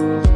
[0.00, 0.29] Thank you.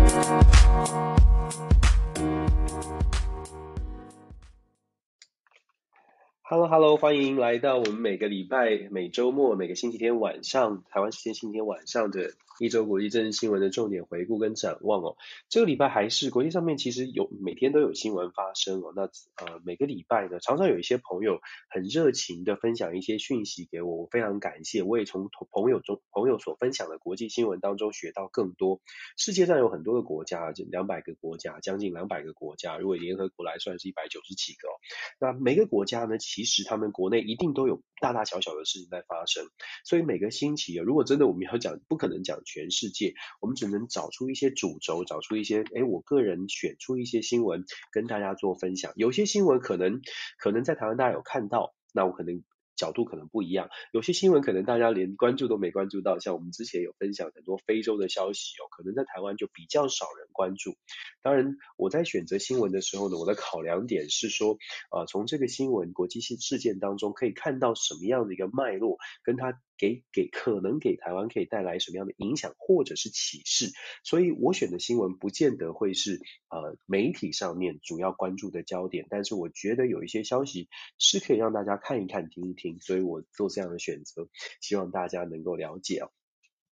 [6.46, 15.16] Hello Hello，欢迎来到我们每个礼拜、每周末、每个星期天晚上，台湾时间星期天晚上的一周国际政治新闻的重点回顾跟展望哦。
[15.48, 18.92] 这个礼拜还是国际上面其实有每天都有新闻发生哦。
[18.94, 19.04] 那
[19.42, 24.82] 呃每个礼拜呢，常常有一些朋友很热情的分享一些讯息给我，我非常感谢。
[24.82, 28.82] 我也从朋友中朋友所分享的国际新闻当中学到更多。
[29.16, 34.76] 世界上有很多个国家，这两百个国家，将近两百个国家，如果联合国来算是一百九十几个哦。
[35.18, 39.46] 那每个国家呢，其实他们国内一定都有大大小小的事情在发生，
[39.84, 42.42] 所以每个星期啊，如果真的我们要讲，不可能讲。
[42.44, 48.92] 全世界，我们只能找出一些主轴，找出一些，哎，我个人选出一些新闻跟大家做分享。
[48.96, 50.00] 有些新闻可能
[50.38, 52.42] 可能在台湾大家有看到，那我可能。
[52.76, 60.74] 角度可能不一样，有些新闻可能大家连关注都没关注到，像我们之前有分享很多非洲的消息哦，可能在台湾就比较少人关注。
[61.22, 64.58] 当然，我在选择新闻的时候呢，我的考量点是说，
[64.90, 73.72] 呃，从这个新闻国际性事件当中可以看到什么样的一个脉络，跟它给给可能给台湾可以带来什么样的影响或者是启示。
[74.02, 82.78] 所以我选的新闻不见得会是呃媒体上面主要关注的焦点，但是我觉得有一些消息是可以让大家看一看、听一听。
[82.80, 84.28] 所以我做这样的选择，
[84.60, 86.10] 希望大家能够了解哦。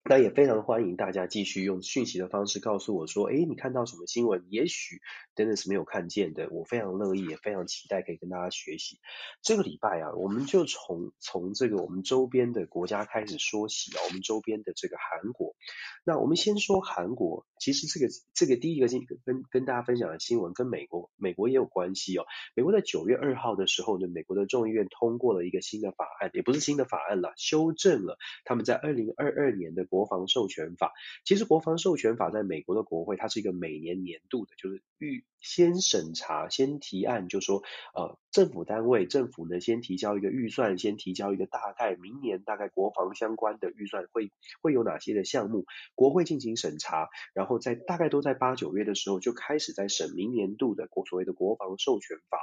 [0.09, 4.47] 那也非常欢迎大家继续用讯息的方式告诉我说，诶，你看到什么新闻？
[4.51, 5.01] 也许
[5.35, 9.01] Dennis 没有看见的，我非常乐意，也非常期待可以跟大家学习。
[9.43, 15.57] 这个礼拜啊，我们就从从这个我们周边的国家开始说起啊，我们周边的这个韩国。
[16.05, 18.87] 那我们先说韩国，其实这个这个第一个
[19.25, 22.25] 跟跟大家分享的新闻跟美国美国也有关系哦。
[22.55, 30.93] 美国在九月二号的时候呢，美国的众议院通过了一个新的法案，也不是新的法案了，修正了他们在二零二二年的国防授权法。
[31.25, 37.63] 其实国防授权法在美国的国会，它是一个每年年度的，就是预先审查、先提案，就说
[37.95, 45.65] 呃政府单位政府呢先提交一个预算，先提交一个大概明年大概国防相关的预算会会有哪些的项目。
[45.95, 52.39] 国会进行审查，然后在大概都在八九月的时候就开始在审明年度的国所谓的国防授权法。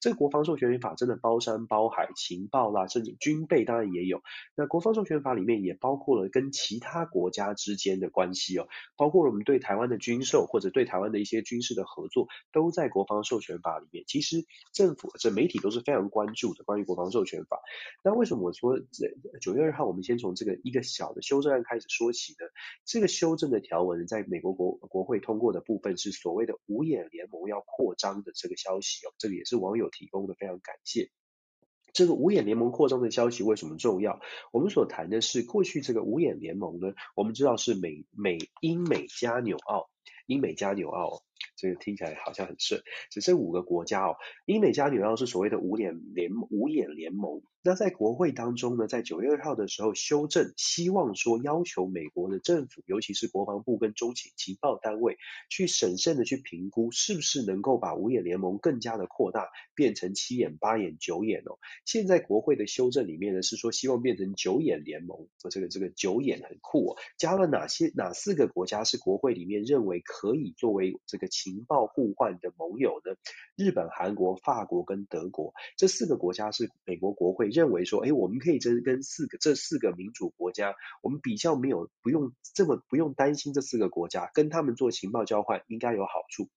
[0.00, 4.22] 这个国防授权法真的包山包海，情报啦，甚至军备当然也有。
[4.56, 14.04] 那国防授权法里面也包括了跟其他国家之间的关系哦，包括了我们对台湾的军售或者对台湾的一些军事的合作，都在国防授权法里面。
[14.06, 17.60] 其实政府这媒体都是非常关注的关于国防授权法。
[18.04, 18.78] 那为什么我说
[19.40, 22.46] 九月二号我们先从这个一个小的修正案开始说起呢？
[22.84, 31.10] 这个修正的条文在美国国国会通过的部分是所谓的五眼联盟要扩张的这个消息哦，这个也是网友提供的，非常感谢。
[31.92, 34.20] 这个五眼联盟扩张的消息为什么重要？
[34.52, 39.88] 我们所谈的是过去这个五眼联盟呢，我们知道是美美英美加纽澳，
[40.26, 41.22] 英美加纽澳。
[41.58, 42.80] 这个听起来好像很顺，
[43.10, 44.16] 只剩五个国家哦。
[44.46, 47.42] 英美加纽澳是所谓的五眼联五眼联盟。
[47.62, 55.18] 那在国会当中呢，在九月二号的时候修正，希望说要求美国的政府，尤其是国防部跟中情情报单位，
[55.50, 61.58] 去审慎的去评估，是不是能够把五眼联盟更加的扩大，变成七眼、八眼、九眼哦。
[61.84, 65.26] 现在国会的修正里面呢，是说希望变成九眼联盟。
[65.50, 71.48] 这个这个九眼很酷哦，加了哪些哪四个国家是国会里面认为可以作为这个情。
[71.48, 73.16] 情报互换的盟友呢，
[73.56, 86.48] 日本、韩国、法国跟德国这四个国家是美国国会认为说，哎，我们可以这跟四个这四个民主国家，我们比较没有不用这么不用担心这四个国家跟他们做情报交换应该有好处。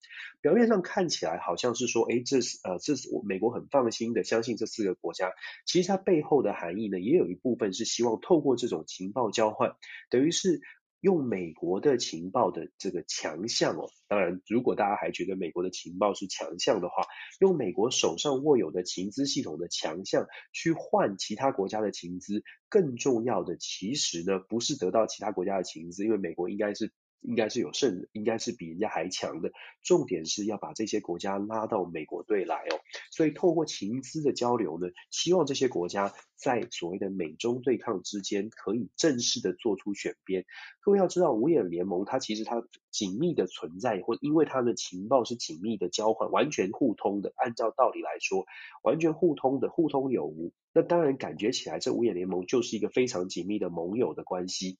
[0.41, 5.31] 表面上看起来好像是说，哎，这是呃这是美国很放心的相信这四个国家，
[5.65, 9.75] 其实它背后的含义呢，也有一部分是希望透过这种情报交换，
[10.09, 10.61] 等于是。
[11.01, 17.05] 用美国的情报的这个强项哦，当然，如果大家还觉得美国的情报是强项的话，
[17.39, 26.93] 用美国手上握有的情资系统的强项去换其他国家的情资，更重要的其实呢，不是得到其他国家的情资，因为美国应该是。
[27.21, 29.51] 应该是有胜，应该是比人家还强的。
[29.83, 32.79] 重点是要把这些国家拉到美国队来哦。
[33.11, 40.45] 所以透过情资的交流呢，希望这些国家在所谓的美中对抗之间，可以正式的做出选边。
[40.81, 47.31] 各位要知道，五眼联盟它其实它紧密的存在，或因为它的情报是紧密的交换，完全互通的。
[47.35, 48.45] 按照道理来说，
[48.83, 50.51] 完全互通的，互通有无。
[50.73, 54.79] 那当然感觉起来，这五眼联盟就是一个非常紧密的盟友的关系。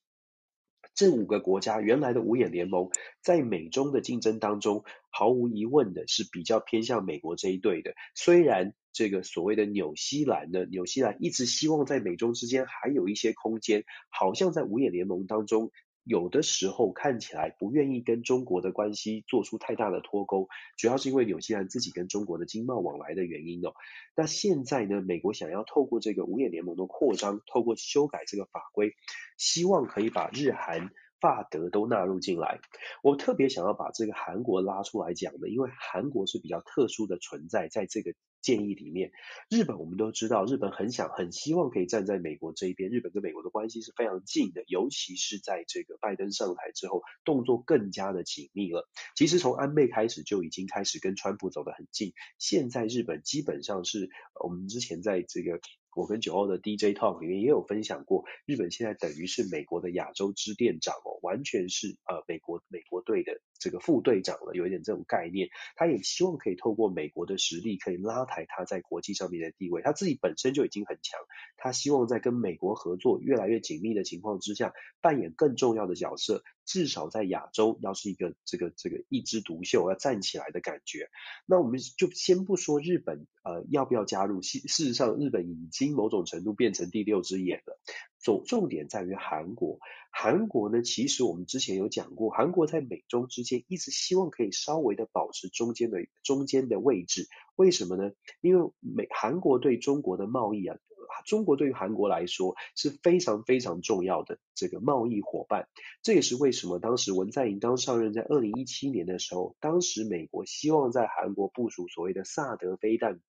[0.94, 2.90] 这五个国家原来的五眼联盟，
[3.20, 7.94] 在美中的竞争当中，毫无疑问的是比较偏向美国这一队的。
[8.14, 15.70] 虽然这个所谓的纽西兰呢，纽西兰一直希望在美中之间还有一些空间，好像在五眼联盟当中
[16.04, 23.72] 有的时候看起来不愿意跟中国的关系做出太大的脱钩，主要是因为纽西兰自己跟中国的经贸往来的原因哦。
[24.16, 28.94] 那现在呢，美国想要透过这个五眼联盟的扩张，透过修改这个法规，
[29.36, 30.90] 希望可以把日韩、
[31.20, 32.60] 法德都纳入进来。
[33.02, 38.12] 我特别想要把这个韩国拉出来讲的，因为韩国是比较特殊的存在，在这个。
[38.42, 39.12] 建议里面，
[39.48, 42.90] 日本我们都知道，日本很想、很希望可以站在美国这一边。
[42.90, 48.88] 日本跟美国的关系是非常近的，尤其是在这个拜登上台之后，动作更加的紧密了。
[49.14, 52.12] 其实从安倍开始就已经开始跟川普走得很近。
[52.38, 54.10] 现在日本基本上是
[54.42, 55.60] 我们之前在这个。
[55.94, 65.48] 我跟九欧的 DJ Talk 里面也有分享过，日本现在等于是美国的亚洲之店长哦，完全是呃美国美国队的这个副队长了，有一点这种概念。
[65.76, 69.82] 他也希望可以透过美国的实力，可以拉抬他在国际上面的地位。
[69.82, 71.20] 他自己本身就已经很强，
[71.56, 76.42] 他希望在跟美国合作越来越紧密的情况之下，扮演更重要的角色。
[76.64, 81.08] 至少在亚洲，要是一个这个这个一枝独秀要站起来的感觉。
[81.46, 87.78] 那我们就先不说日本呃要不要加入，事实上日本已经某种程度变成第六只眼了。
[88.22, 89.78] 重重点在于韩国，
[90.10, 97.26] 韩国呢，其实我们之前有讲过，韩国在美中之间一直希望可以稍微的保持中间的中间的位置。
[97.56, 98.12] 为什么呢？
[98.40, 100.78] 因为美韩国对中国的贸易啊。
[101.26, 105.68] 中国对于韩国来说是非常非常重要的这个贸易伙伴，
[106.02, 113.20] 这也是为什么当时文在寅刚上任，在二零一七年的时候，当时美国希望在韩国部署所谓的萨德飞弹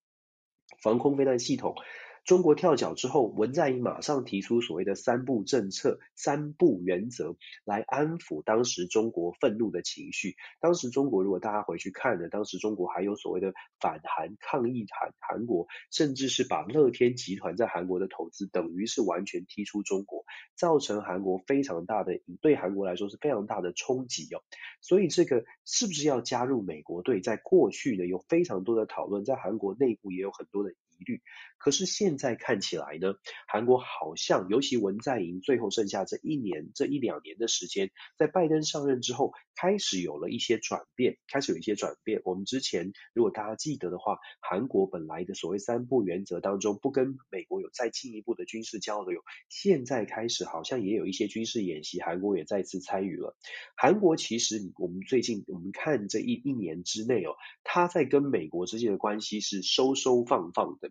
[0.82, 1.74] 防空飞弹系统。
[2.24, 7.36] 中国跳脚之后，文在寅马上提出所谓的三不政策、三不原则
[7.66, 10.34] 来安抚当时中国愤怒的情绪。
[10.58, 20.24] 当时中国如果大家回去看呢，当时中国还有所谓的反韩抗议韩韩国，甚至是把乐天集团在韩国的投资等于是完全踢出中国，
[20.56, 24.40] 造成韩国非常大的，对韩国来说是非常大的冲击哦。
[24.80, 30.72] 所以这个是不是要加入美国队，在过去呢有非常多的讨论，在韩国内部也有很多的。
[31.04, 31.22] 疑虑，
[31.58, 33.14] 可是现在看起来呢，
[33.46, 42.20] 韩国好像，尤其文在寅最后剩下这一年、这一两年的时间，在拜登上任之后，开始有了一些转变，开始有一些转变。
[42.24, 53.36] 我们之前如果大家记得的话，韩国本来的所谓三不原则当中，不跟美国有再进一步的军事交流，现在开始好像也有一些军事演习，韩国也再次参与了。
[53.76, 60.90] 韩国其实我们最近我们看这一一年之内哦，他在跟美国之间的关系是收收放放的。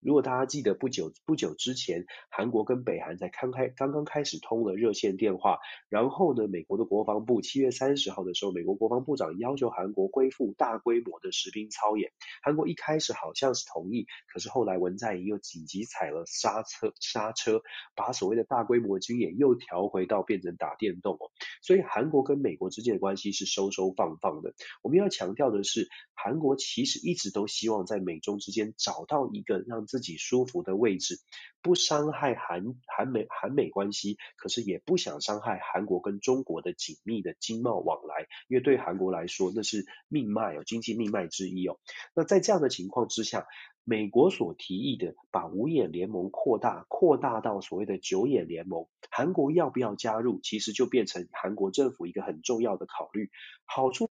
[0.00, 5.58] 如果大家记得不久不久之前，韩国跟北韩才刚开刚刚开始通了热线电话，
[5.88, 12.12] 然后呢，美国的国防部七月三十号的时候，美国国防部长要求韩国恢复大规模的实兵操演，
[12.42, 17.62] 韩国一开始好像是同意，可是后来文在寅又紧急踩了刹车刹车，
[17.96, 21.30] 把所谓的大规模军演又调回到变成打电动哦，
[21.60, 24.54] 所以韩国跟美国之间的关系是收收放放的。
[24.82, 31.18] 我们要强调的是，韩国其实一直都希望在美中之间找到一个让自己舒服的位置，
[31.62, 41.80] 不伤害韩韩美韩美关系，可是也不想伤害韩国跟中国的紧密的经贸往来，因为对韩国来说那是命脉哦，经济命脉之一哦。
[42.14, 43.46] 那在这样的情况之下，
[43.84, 53.30] 美国所提议的把五眼联盟扩大，扩大到所谓的九眼联盟，韩国要不要加入，其实就变成韩国政府一个很重要的考虑。
[53.64, 54.10] 好处，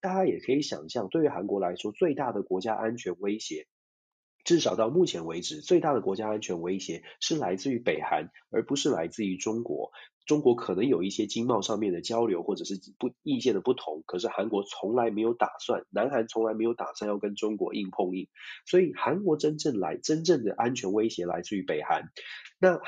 [0.00, 3.66] 大家也可以想象，对于韩国来说，最大的国家安全威胁。
[4.48, 9.92] 至少到目前为止，最大的国家安全威胁是来自于北韩，而不是来自于中国。
[10.28, 18.28] 中国可能有一些经贸上面的交流，或者是不意见的不同，可是韩国从来没有打算，南韩从来没有打算要跟中国硬碰硬。
[18.66, 22.12] 所以韩国真正来真正的安全威胁来自于北韩。
[22.60, 22.78] 那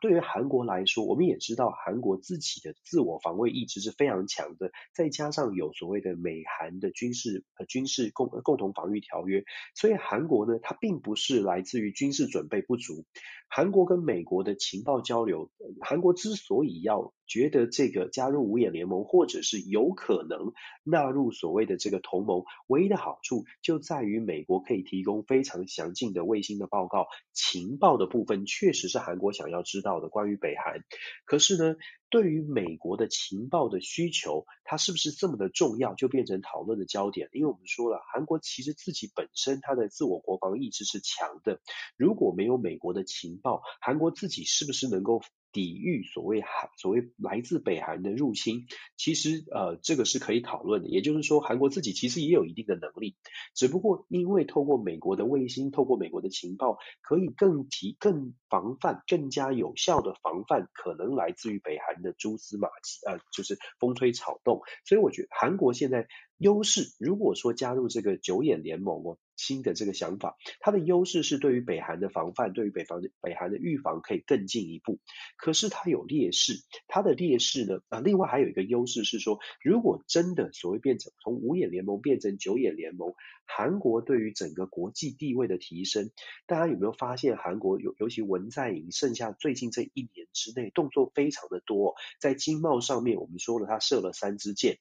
[0.00, 9.44] 对于韩国来说，我们也知道韩国自己的自我防卫意志是非常强的，再加上有所谓的美韩的军事呃军事共共同防御条约，
[9.76, 13.04] 所以韩国呢，它并不是来自于军事准备不足。
[13.48, 20.52] 韩国跟美国的情报交流，韩国之所以要觉得这个加入五眼联盟，或者是有可能
[20.84, 30.84] 纳入所谓的这个同盟，唯一的好处就在于美国可以提供非常详尽的卫星的报告，情报的部分确实是韩国想要知道的关于北韩。
[31.24, 31.76] 可是呢，
[32.10, 37.28] 对于美国的情报的需求，它是不是这么的重要，就变成讨论的焦点。
[37.32, 41.60] 因为我们说了，韩国其实自己本身它的自我国防意志是强的，
[41.96, 48.66] 如果没有美国的情报，韩国自己是不是能够抵御所谓韩所谓来自北韩的入侵，
[48.96, 50.88] 其实呃这个是可以讨论的。
[50.88, 53.16] 也就是说，韩国自己其实也有一定的能力，
[53.54, 64.62] 只不过因为透过美国的卫星，透过美国的情报，可以更提更防范、更加有效的防范可能来自于北韩的蛛丝马迹，呃，就是风吹草动。
[64.84, 66.06] 所以我觉得韩国现在。
[66.40, 74.98] 优势，如果说加入这个九眼联盟哦，新的这个想法，它的优势是对于北韩的防范，对于北方的北韩的预防可以更进一步。
[75.38, 83.14] 可是它有劣势，它的劣势呢，啊，另外还有一个优势是说，如果真的所谓变成从五眼联盟变成九眼联盟，
[83.46, 86.10] 韩国对于整个国际地位的提升，
[86.46, 94.78] 大家有没有发现韩国尤尤其文在寅剩下最近这一年之内动作非常的多，在经贸上面，我们说了他射了三支箭。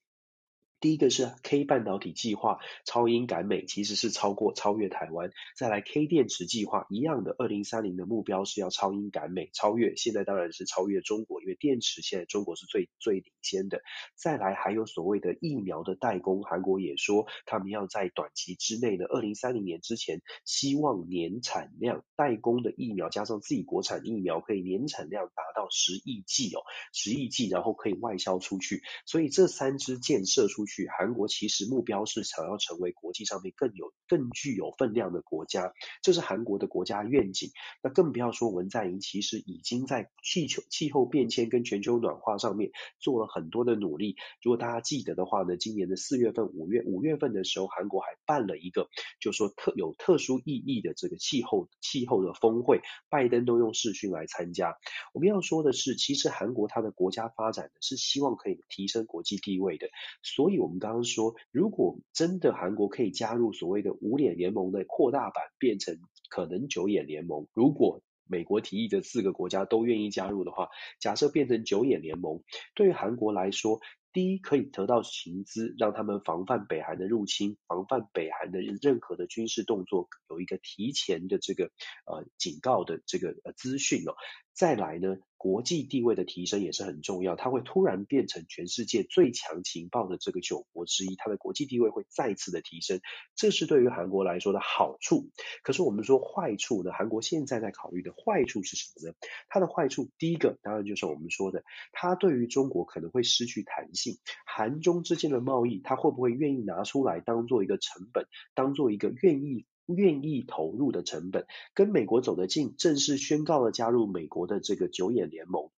[0.80, 5.32] 第一个是 K 半导体计划，超英赶美，其实是超过超越台湾。
[5.58, 9.96] 再来 K 电池计划，一样的，二零三零的目标是要超英赶美，超越。
[9.98, 13.82] 现在当然是超越中国，因为电池现在中国是最最领先的。
[14.16, 26.62] 再来还有所谓的疫苗的代工，韩国也说他们要在短期之内的二零三零年之前，希望年产量代工的疫苗加上自己国产疫苗，可以年产量达到十亿剂哦，
[26.94, 28.82] 十亿剂，然后可以外销出去。
[29.06, 30.88] 所以这三支箭射出去。
[30.88, 35.74] 韩国其实目标是想要成为国际上面更有更具有分量的国家，
[36.04, 37.50] 这是韩国的国家愿景。
[37.82, 44.16] 那更不要说文在寅其实已经在气球气候变迁跟全球暖化上面做了很多的努力。
[44.44, 54.78] 如果大家记得的话呢，今年的四月份、五月五月份的时候，韩国还办了一个就说特有特殊意义的这个气候气候的峰会，拜登都用视讯来参加。
[55.14, 59.88] 我们要说的是，其实韩国它的国家发展呢是希望可以提升国际地位的，
[60.22, 60.59] 所以。
[60.60, 65.98] 我们刚刚说，如果真的韩国可以加入所谓的五眼联盟的扩大版，变成
[66.30, 72.44] 可能九眼联盟，如果美国提议的四个国家都愿意加入的话，假设变成九眼联盟，
[72.76, 73.80] 对于韩国来说，
[74.14, 81.72] 第一可以得到情资，让他们防范北韩的入侵，防范北韩的任何的军事动作，有一个提前的这个
[82.06, 84.14] 呃警告的这个呃资讯哦。
[84.54, 93.00] 再来呢，国际地位的提升也是很重要，它会突然变成全世界最强情报的这个九国之一，它的国际地位会再次的提升，
[93.38, 95.30] 这是对于韩国来说的好处。
[95.64, 96.92] 可是我们说坏处呢？
[96.92, 99.16] 韩国现在在考虑的坏处是什么呢？
[99.48, 109.66] 它的坏处，第一个当然就是我们说的，它对于中国可能会失去弹性，韩中之间的贸易，它会不会愿意拿出来当做一个成本，当做一个愿意。
[109.96, 115.70] 愿意投入的成本，跟美国走得近，正式宣告了加入美国的这个九眼联盟，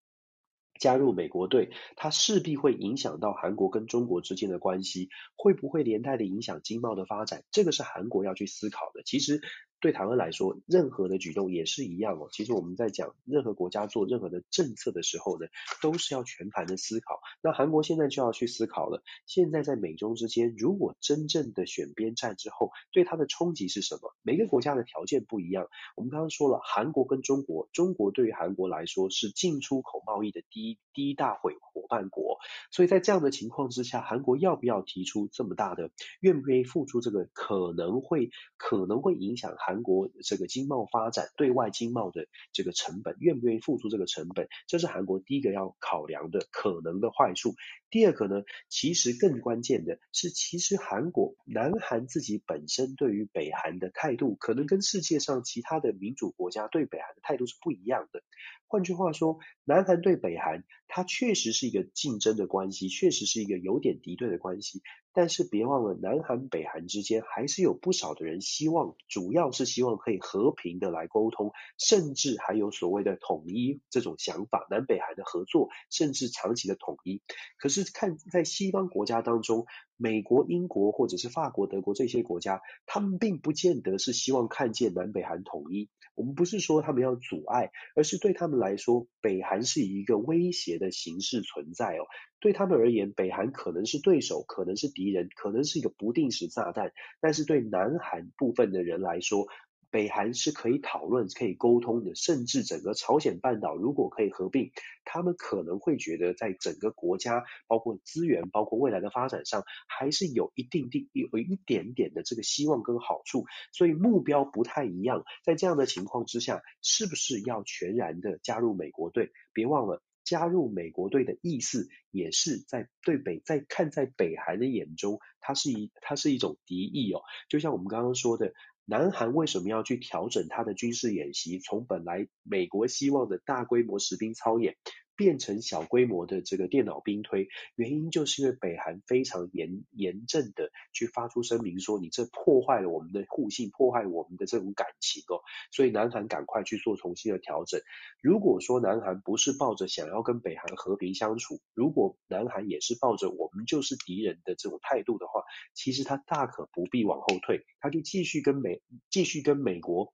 [0.80, 7.44] 加入美国队，它势必会影响到韩国跟中国之间的关系，会不会连带的影响经贸的发展？
[7.52, 9.04] 这个是韩国要去思考的。
[9.04, 9.42] 其实。
[9.82, 12.30] 对台湾来说，任何的举动也是一样哦。
[12.32, 15.48] 其实我们在讲任何国家做任何的政策的时候呢，
[15.82, 17.20] 都是要全盘的思考。
[17.42, 19.02] 那韩国现在就要去思考了。
[19.26, 24.16] 现在在美中之间，如果真正的选边站之后，对它的冲击是什么？
[24.22, 25.68] 每个国家的条件不一样。
[25.96, 32.38] 我们刚刚说了，韩国跟中国，中国对于韩国来说是进出口贸易的第一第一大会伙伴国。
[32.70, 39.71] 所以在这样的情况之下，韩国要不要提出这么大的，愿不愿意付出这个可能会可能会影响韩。
[39.72, 44.50] 韩国这个经贸发展，对外经贸的这个成本，愿不愿意付出这个成本？
[44.68, 47.56] 这是韩国第一个要考量的可能的坏处。
[47.90, 58.24] 第二个呢，其实更关键的是，其实韩国、南韩自己本身对于北韩的态度，可能跟世界上其他的民主国家对北韩的态度是不一样的。
[58.68, 64.82] 换句话说，南韩对北韩，它确实是一个竞争的关系，确实是一个有点敌对的关系。
[65.14, 77.22] 但是别忘了，南韩、北韩之间还是有不少的人希望，主要是希望可以和平的来沟通，甚至还有所谓的统一这种想法，南北韩的合作，甚至长期的统一。
[77.58, 79.66] 可是看在西方国家当中，
[80.02, 85.90] 美国、英国或者是法国、德国这些国家，他们并不见得是希望看见南北韩统一。
[86.16, 92.06] 我们不是说他们要阻碍，而是对他们来说，北韩是一个威胁的形式存在哦。
[92.40, 96.92] 对他们而言，北韩可能是对手，可能是敌人，可能是一个不定时炸弹。
[97.22, 99.48] 但是对南韩部分的人来说，
[99.92, 104.72] 北韩是可以讨论、可以沟通的，甚至整个朝鲜半岛如果可以合并，
[105.04, 113.44] 他们可能会觉得在整个国家，包括资源、包括未来的发展上，还是有一定定有一点点的这个希望跟好处。
[113.74, 115.26] 所以目标不太一样。
[115.44, 119.34] 在这样的情况之下，是不是要全然的加入美国队？
[119.52, 127.22] 别忘了，加入美国队的意思也是在对北，在看在北韩的眼中，它是一它是一种敌意哦。
[127.50, 128.54] 就像我们刚刚说的。
[128.92, 134.76] 南韩为什么要去调整他的军事演习，从本来美国希望的大规模实兵操演，
[135.22, 147.80] 变成小规模的这个电脑兵推，原因就是因为北韩非常严严正的去发出声明说，你这破坏了我们的互信，破坏我们的这种感情哦，所以南韩赶快去做重新的调整。
[148.20, 155.44] 如果说南韩不是抱着想要跟北韩和平相处，如果南韩也是抱着我们就是敌人的这种态度的话，
[155.76, 160.12] 其实他大可不必往后退，他就继续跟美继续跟美国。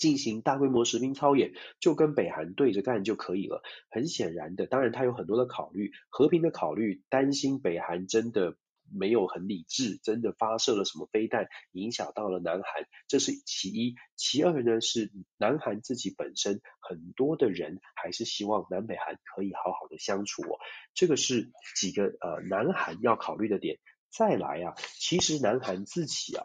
[0.00, 3.62] 进行大规模实兵操演，就跟北韩对着干就可以了。
[3.90, 8.56] 很显然的，当然他有很多的考虑，和平的考虑，担心北韩真的
[8.92, 13.94] 没有很理智，真的发射了什么飞弹，影响到了南韩，这是其一。
[14.16, 20.58] 其二呢，是南韩自己本身很多的人还是希望南北韩可以好好的相处哦。
[20.94, 23.78] 这个是几个呃南韩要考虑的点。
[24.10, 26.42] 再来啊，其实南韩自己啊。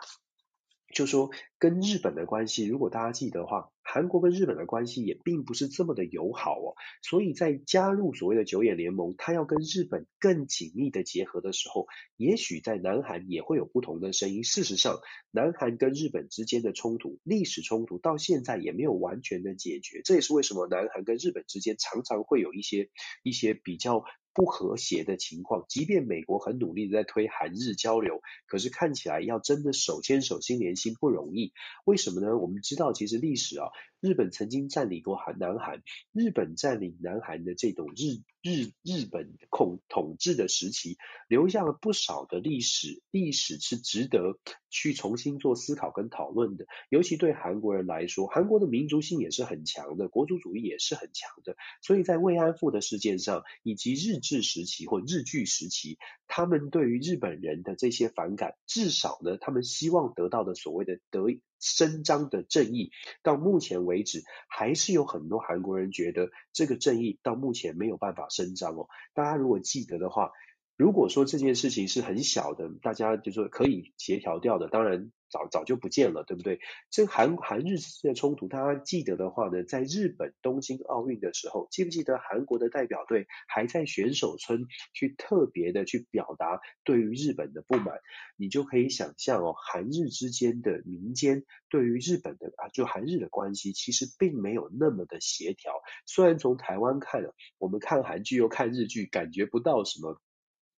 [0.96, 6.74] 就说跟日本的关系，如果大家记得的话，韩国跟日本的关系也并不是这么的友好哦。
[7.04, 14.46] 所以在加入所谓的九眼联盟，他要跟日本更紧密的结合的时候，也许在南韩也会有不同的声音。
[14.46, 20.02] 事实上，南韩跟日本之间的冲突，历史冲突到现在也没有完全的解决。
[20.06, 22.90] 这也是为什么南韩跟日本之间常常会有一些
[23.22, 24.06] 一些比较。
[24.36, 31.54] 不和谐的情况，即便美国很努力的在推韩日交流，可是看起来要真的手牵手心连心不容易。
[31.86, 32.38] 为什么呢？
[32.38, 33.70] 我们知道，其实历史啊，
[34.02, 40.98] 日本曾经占领过韩南韩，日本占领南韩的这种日日日本控统治的时期，
[41.30, 44.38] 留下了不少的历史，历史是值得
[44.76, 46.66] 去重新做思考跟讨论的。
[46.90, 54.20] 尤其对韩国人来说，韩国的民族性也是很强的，国族主义也是很强的，所以在慰安妇的事件上，以及日。
[54.26, 61.28] 治时期或日据时期，他们对于日本人的这些反感，至少呢，他们希望得到的所谓的得
[61.60, 62.90] 伸张的正义，
[63.22, 68.88] 到目前为止，还是有很多韩国人觉得这个正义到目前没有办法伸张哦。
[69.14, 70.32] 大家如果记得的话，
[70.78, 75.12] 如果说这件事情是很小的，大家就说可以协调掉的，当然。
[75.28, 76.60] 早早就不见了，对不对？
[76.92, 87.98] 这韩韩日之间的冲突，大家记得的话呢，在日本东京奥运的时候，记不记得韩国的代表队还在选手村去特别的去表达对于日本的不满？
[88.38, 95.74] 你就可以想象哦，韩日之间的民间对于日本的啊，就韩日的关系其实并没有那么的协调。
[96.06, 97.26] 虽然从台湾看，
[97.58, 100.22] 我们看韩剧又看日剧，感觉不到什么。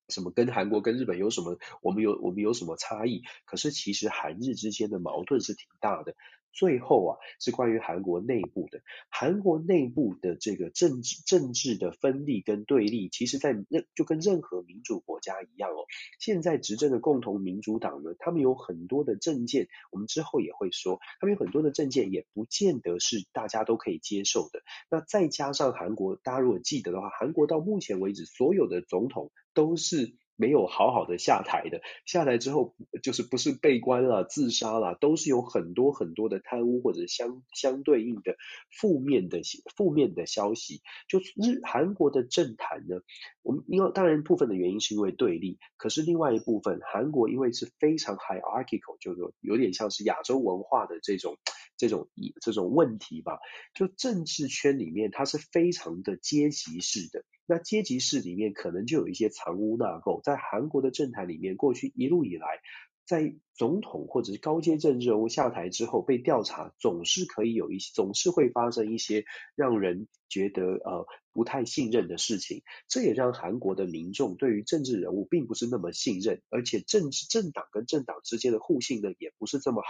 [0.09, 1.57] 什么跟韩国跟日本有什么？
[1.81, 3.23] 我们有我们有什么差异？
[3.45, 6.15] 可是其实韩日之间的矛盾是挺大的。
[6.57, 8.81] 最后啊，是关于韩国内部的。
[9.09, 15.85] 韩国内部的这个政治政治的分立跟对立，其实在任就跟任何民主国家一样哦。
[16.17, 24.63] 现在执政的共同民主党呢，他们有很多的政见，我们之后也会说，他们有很多的政见也不见得是大家都可以接受的。
[24.89, 30.15] 那再加上韩国，大家如果记得的话，韩国到目前为止所有的总统都是。
[30.37, 38.37] 没有好好的下台的，下台之后就是不是被关了、自杀了，都是有很多很多的贪污或者相相对应的
[38.71, 39.41] 负面的
[39.75, 40.81] 负面的消息。
[41.09, 43.01] 就日韩国的政坛呢，
[43.41, 51.37] 我们因为当然部分的原因是因为对立，可是另外一部分韩国因为是非常 hierarchical，就是有点像是亚洲文化的这种
[51.77, 52.07] 这种
[52.41, 53.39] 这种问题吧，
[53.73, 57.25] 就政治圈里面它是非常的阶级式的。
[57.47, 62.45] 那阶级式里面可能就有一些藏污纳垢，在韩国的政坛里面，过去一路以来，
[63.07, 69.23] 在总统或者是高阶政治人物下台之后被调查，总是可以有一些，总是会发生一些
[69.55, 72.63] 让人觉得呃不太信任的事情。
[72.89, 79.87] 这也让韩国的民众对于政治人物并不是那么信任，而且政治政党跟政党之间的互信呢也不是这么好。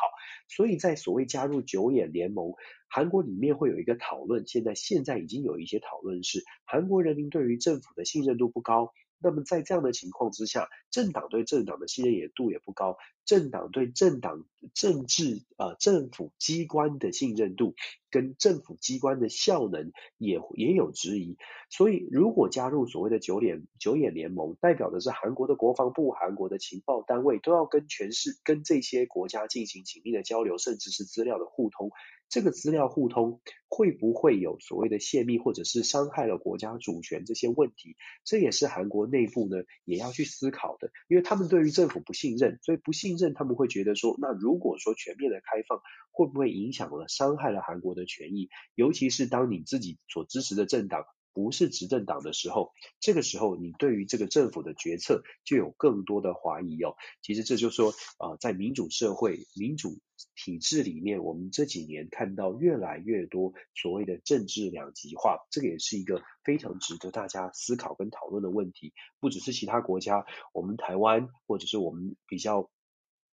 [0.47, 2.53] 所以在所谓加入九眼联盟，
[2.87, 8.93] 韩国里面会有一个讨论，现在现在已经有一些讨论是韩国人民对于政府的信任度不高。
[9.19, 17.75] 那么在这样的情况之下，政党对政党的信任也度也不高，政党对政党政治呃政府机关的信任度
[18.11, 21.37] 跟政府机关的效能也也有质疑。
[21.69, 31.91] 所以，如果加入所谓的九眼九眼联盟，代表的是韩国的国防部、韩国的情报单位都要跟全市跟这些国家进行紧密的交流，甚至是资料的互通。
[32.29, 37.95] 这个资料互通会不会有所谓的泄密，或者是伤害了国家主权这些问题？
[38.23, 48.49] 这也是韩国内部呢也要去思考的，因为他们对于政府不信任，所以不信任他们会觉得说，那如果说全面的开放，会不会影响了、伤害了韩国的权益？
[48.75, 51.05] 尤其是当你自己所支持的政党
[51.37, 56.95] 不是执政党的时候，这个时候你对于这个政府的决策就有更多的怀疑哦。
[57.21, 59.99] 其实这就是说啊、在民主社会、民主
[60.35, 68.93] 体制里面，我们这几年看到越来越多所谓的政治两极化，这个也是一个非常值得大家思考跟讨论的问题。
[69.19, 72.71] 不只是其他国家，我们台湾或者是我们比较。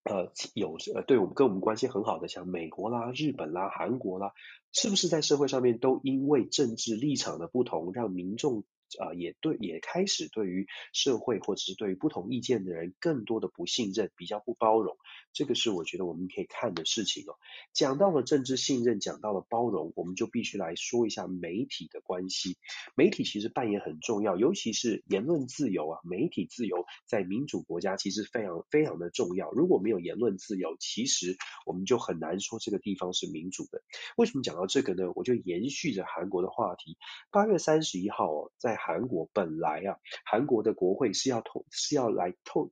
[0.04, 4.32] 呃，有呃，对我们跟我们关系很好的，像美国啦、日本啦、韩国啦，
[4.70, 8.64] 是不是在社会上面都因为政治立场的不同，让民众、
[8.98, 14.96] 呃、也对也开始对于社会或者是对于不同意见的人更多的不信任，比较不包容？
[15.33, 17.37] 这个是我觉得我们可以看的事情哦。
[17.72, 22.57] 讲到了政治信任，讲到了包容，我们就必须来说一下媒体的关系。
[22.94, 29.50] 媒体其实扮演很重要，尤其是言论自由啊，媒体自由在民主国家其实非常非常的重要。
[29.50, 33.83] 如果没有言论自由，其实我们就很难说这个地方是民主的。
[34.16, 35.11] 为什么讲到这个呢？
[35.16, 36.96] 我就延续着韩国的话题。
[37.30, 42.70] 八月三十一号哦，在韩国本来啊，韩国的国会是要透是要来透。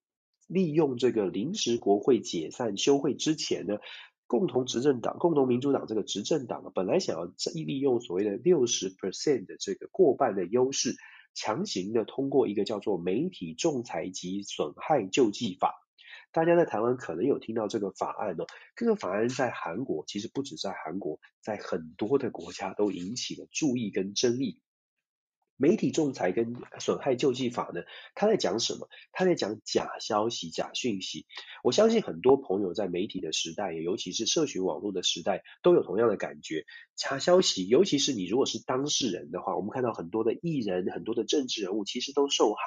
[0.48, 3.78] 利用这个临时国会解散休会之前呢，
[4.26, 10.94] 共同执政党、共同民主党这个执政党本来想要利用所谓的六十 percent 的这个过半的优势，
[11.32, 15.74] 强行的通过一个叫做媒体仲裁及损害救济法。
[16.32, 18.44] 大家在台湾可能有听到这个法案哦，
[18.76, 24.60] 这个法案在韩国其实不止在韩国，在很多的国家都引起了注意跟争议。
[25.62, 27.82] 媒体仲裁跟损害救济法呢，
[28.16, 28.88] 他在讲什么？
[29.12, 31.24] 他在讲假消息、假讯息。
[31.62, 36.64] 我相信很多朋友在媒体的时代，尤其是社群网络的时代，都有同样的感觉。
[36.96, 42.60] 假消息，尤其是你如果是当事人的话，我们看到很多的艺人、很多的政治人物，其实都受害。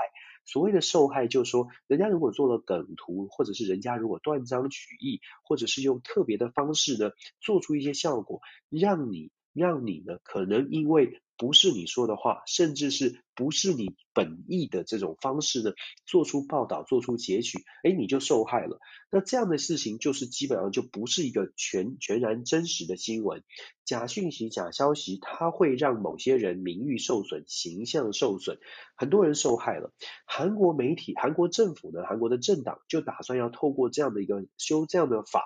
[0.46, 11.20] 所谓的受害，就是说，人家如果做了梗图，或者是人家如果断章取义，或者是用特别的方式呢，做出一些效果，让你让你呢，可能因为。
[11.38, 15.72] 不是你说的话，甚至是不是你本意的这种方式呢，
[16.06, 18.80] 做出报道，做出截取，哎，你就受害了。
[19.12, 23.44] 那这样的事情就是基本上就不是一个全全然真实的新闻。
[23.86, 28.58] 假讯息、假消息，它会让某些人名誉受损、形象受损，
[28.96, 29.94] 很多人受害了。
[30.26, 35.44] 韩国媒体、韩国政府呢，韩国的政党就打算要透过这样的一个修这样的法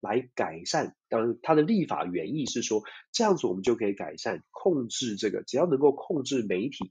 [0.00, 0.94] 来改善。
[1.08, 6.90] 当然，它的立法原意是说，这样子我们就可以改善控制这这个，只要能够控制媒体。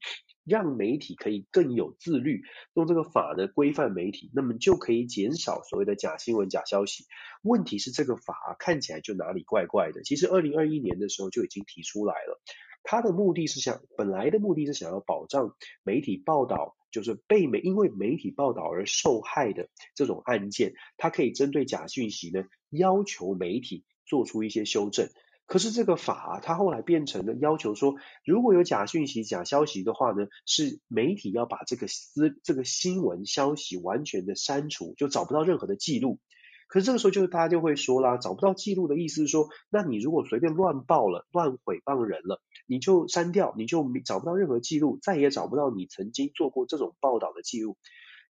[0.50, 2.42] 让媒体可以更有自律，
[2.74, 7.04] 用这个法呢规范媒体，那么就可以减少所谓的假新闻、假消息。
[7.42, 10.04] 问题是这个法看起来就哪里怪怪的。
[10.04, 12.40] 其实二零二一年的时候就已经提出来了，
[12.82, 25.10] 它的目的是想，本来的目的是想要保障媒体报道，就是被媒因为媒体报道而受害的这种案件，它可以针对假讯息呢要求媒体做出一些修正。
[25.48, 36.20] 可是这个法，它后来变成了要求说，如果有假讯息、假消息的话呢，是媒体要把这个私这个新闻消息完全的删除，就找不到任何的记录。
[36.68, 47.78] 可是这个时候，就是大家就会说啦，找不到记录的意思是说，那你如果随便乱报了、乱诽谤人了，你就删掉，你就找不到任何记录，再也找不到你曾经做过这种报道的记录。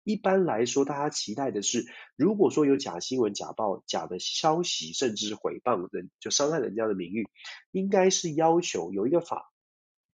[0.05, 7.27] 一般来说，大家期待的是，如果说有假新闻、假报、假的消息，甚至是诽谤人，就伤害人家的名誉，
[7.71, 9.51] 应该是要求有一个法，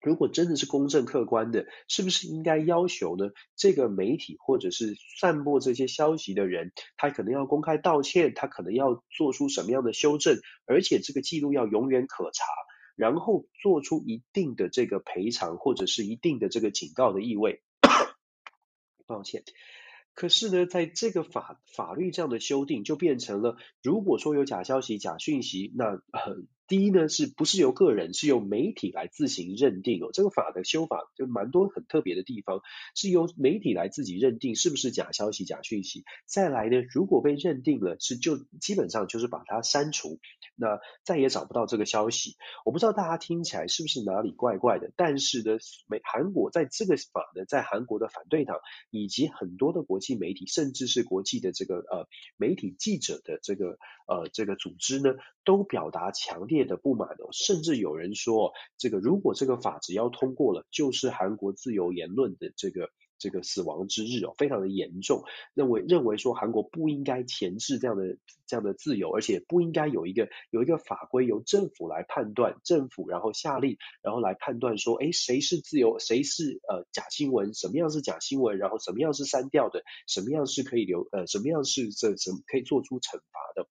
[0.02, 3.30] 如果真的是公正客观的，是不是应该要求呢？
[3.56, 12.44] 这个媒体或者是散播这些消息的人，他可能要公开道歉，他可能要做出什么样的修正，而且这个记录要永远可查，
[12.96, 17.62] 然后做出一定的这个赔偿或者是一定的这个警告的意味。
[19.06, 19.44] 抱歉。
[20.14, 26.46] 可是呢，在这个法法律这样的修订，就变成了，如果说有假消息、假讯息，那呃。
[26.68, 30.10] 第一呢，是不是由个人，是由媒体来自行认定哦？
[30.12, 32.62] 这个法的修法就蛮多很特别的地方，
[32.96, 36.06] 是由媒体来自己认定是不是假消息、假讯息。
[36.26, 40.20] 再来呢，如果被认定了是，就基本上就是把它删除，
[40.56, 42.36] 那再也找不到这个消息。
[42.66, 48.58] 我不知道大家听起来是不是哪里怪怪的，但是呢，美韩国在这个法呢，在韩国的反对党
[48.90, 56.55] 以及很多的国际媒体，甚至是国际的这个呃媒体记者的这个呃这个组织呢，都表达强烈。
[56.64, 65.24] 的不满哦，甚至有人说，这个如果这个法只要通过了，就是韩国自由言论的这个这个死亡之日哦，非常的严重。
[65.54, 83.68] 认为认为说韩国不应该钳制这样的这样的自由，而且不应该有一个有一个法规由政府来判断，政府然后下令，然后来判断说，哎，谁是自由，谁是呃假新闻，什么样是假新闻，然后什么样是删掉的，什么样是可以留，呃，什么样是这什么可以做出惩罚的。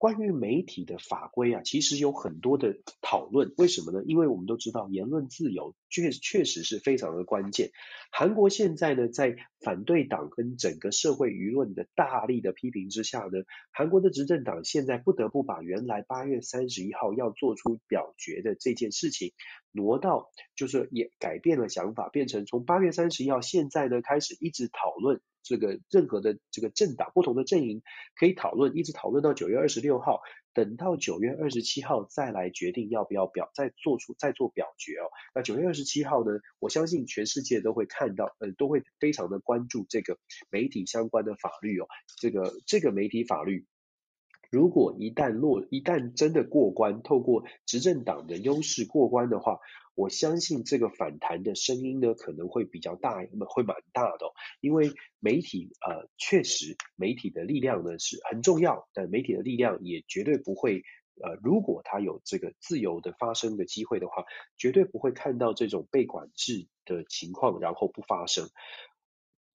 [0.00, 3.52] 关于媒体的法规啊，其实有很多的讨论。
[3.58, 4.02] 为什么呢？
[4.06, 7.70] 因为我们都知道言论自由确确实是非常的关键。
[8.10, 19.32] 韩国现在呢，在反对党跟整个社会舆论的大力的批评之下呢，韩国的执政党现在不得不把原来八月三十一号要做出表决的这件事情
[19.72, 25.20] 挪到，就是也改变了想法，变成从八月三十一号现在呢开始一直讨论。
[25.42, 27.82] 这个任何的这个政党不同的阵营
[28.14, 30.20] 可以讨论，一直讨论到九月二十六号，
[30.52, 35.06] 等到九月二十七号再来决定要不要表，再做出再做表决哦。
[35.34, 40.18] 那九月二十七号呢，我相信全世界都会看到，呃，都会非常的关注这个
[40.50, 41.86] 媒体相关的法律哦。
[42.18, 43.66] 这个这个媒体法律，
[44.50, 49.60] 如果一旦落，一旦真的过关，透过执政党的优势过关的话。
[50.00, 53.16] 我相信这个反弹的声音呢，可能会比较大，
[53.48, 54.32] 会蛮大的。
[54.62, 60.84] 因为媒体呃，确实媒体的力量呢是很重要，但媒体的力量也绝对不会
[61.22, 64.24] 呃，如果它有这个自由的发声的机会的话，
[64.56, 68.48] 绝对不会看到这种被管制的情况，然后不发声。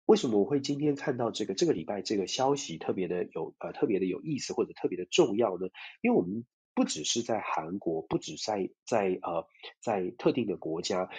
[0.06, 5.68] 为什么我会今天看到这个这个礼拜这个消息特别的有呃特别的有意思或者特别的重要呢？
[6.02, 6.44] 因为我们。
[6.76, 9.48] 不只是在韩国，不只在在呃
[9.80, 11.10] 在特定的国家，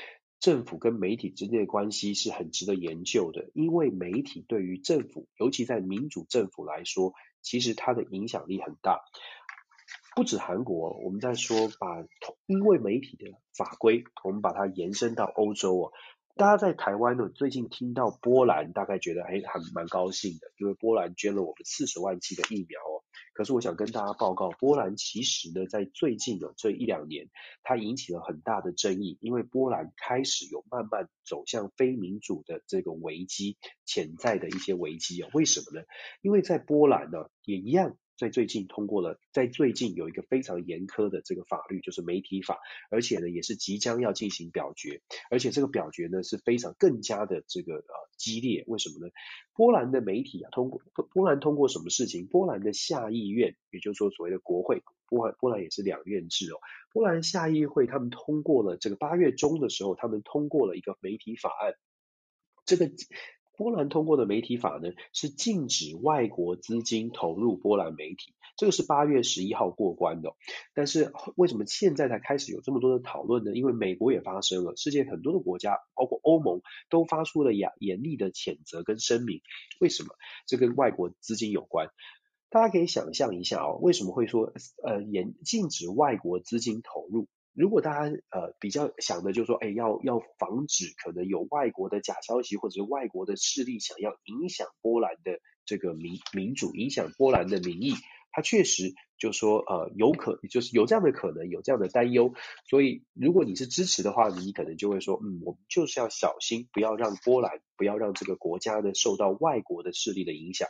[0.41, 3.51] 政府跟媒体之间的关系是很值得研究的。
[3.55, 9.01] 因为媒体对于政府，尤其在民主政府来说，其实它的影响力很大。
[10.17, 12.05] 不止韩国，我们在说把
[12.47, 15.93] 因为媒体的法规，我们把它延伸到欧洲哦。
[16.37, 23.07] 大家在台湾呢，最近听到波兰，大概觉得哎还蛮高兴的，因为波兰捐了我们四十万剂的疫苗哦。
[23.35, 27.29] 可是我想跟大家报告，波兰其实呢，在最近的这一两年，
[27.63, 35.31] 它引起了很大的争议，因为波兰开始有慢慢走向非民主的这个危机，潜在的一些危机啊。
[35.35, 35.87] 为什么呢？
[36.21, 37.97] 因为在波兰呢，也一样。
[38.17, 42.59] 在最近通过了，在最近有一个非常严苛的这个法律，就是媒体法，
[42.91, 48.65] 而且呢也是即将要进行表决，而且这个表决呢是非常更加的这个呃激烈。
[48.67, 49.13] 为什么呢？
[49.55, 50.81] 波兰的媒体啊通过
[51.13, 52.27] 波兰通过什么事情？
[52.27, 56.59] 波兰的下议院，也就是说所谓的国会，波兰波兰也是两院制哦。
[56.93, 61.75] 波兰下议会他们通过了这个八月中的时候，他们通过了一个媒体法案，
[62.65, 62.91] 这个。
[63.57, 70.35] 波兰通过的媒体法呢，是禁止外国资金投入波兰媒体，这个是八月十一号过关的。
[70.75, 73.53] 但是为什么现在才开始有这么多的讨论呢？
[73.55, 79.41] 因为美国也发生了，世界很多的国家，包括欧盟，都发出了严严厉的谴责跟声明。
[79.81, 80.11] 为什么？
[80.47, 81.89] 这跟外国资金有关。
[82.51, 87.29] 大家可以想象一下哦，为什么会说呃严禁止外国资金投入？
[87.55, 97.95] 如果大家呃比较想的就是说，哎，要要防止可能有外国的假消息或者是外国的势力想要影响波兰的这个民民主，影响波兰的民意，
[98.33, 102.35] 他确实就说呃有可就是有这样的可能，有这样的担忧。
[102.69, 110.69] 所以如果你是支持的话，你可能就会说，嗯，我们就是要小心，不要让波兰，不要让这个国家呢受到外国的势力的影响。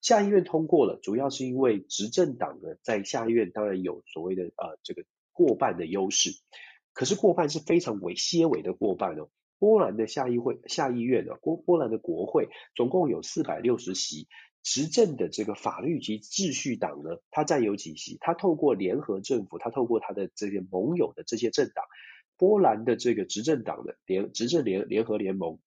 [0.00, 5.04] 下议院通过了，主要是因为执政党呢在下议院当然有所谓的呃这个。
[5.38, 6.32] 过半的优势，
[6.92, 9.28] 可是过半是非常微些微的过半哦。
[9.60, 14.26] 波兰的下议会、下议院呢，波波兰的国会总共有四百六十席，
[14.64, 18.16] 执政的这个法律及秩序党呢，它占有几席？
[18.20, 21.84] 它透过联合政府，它透过它的这些盟友的这些政党，
[22.36, 25.60] 波兰的这个执政党的联执政联联合联盟，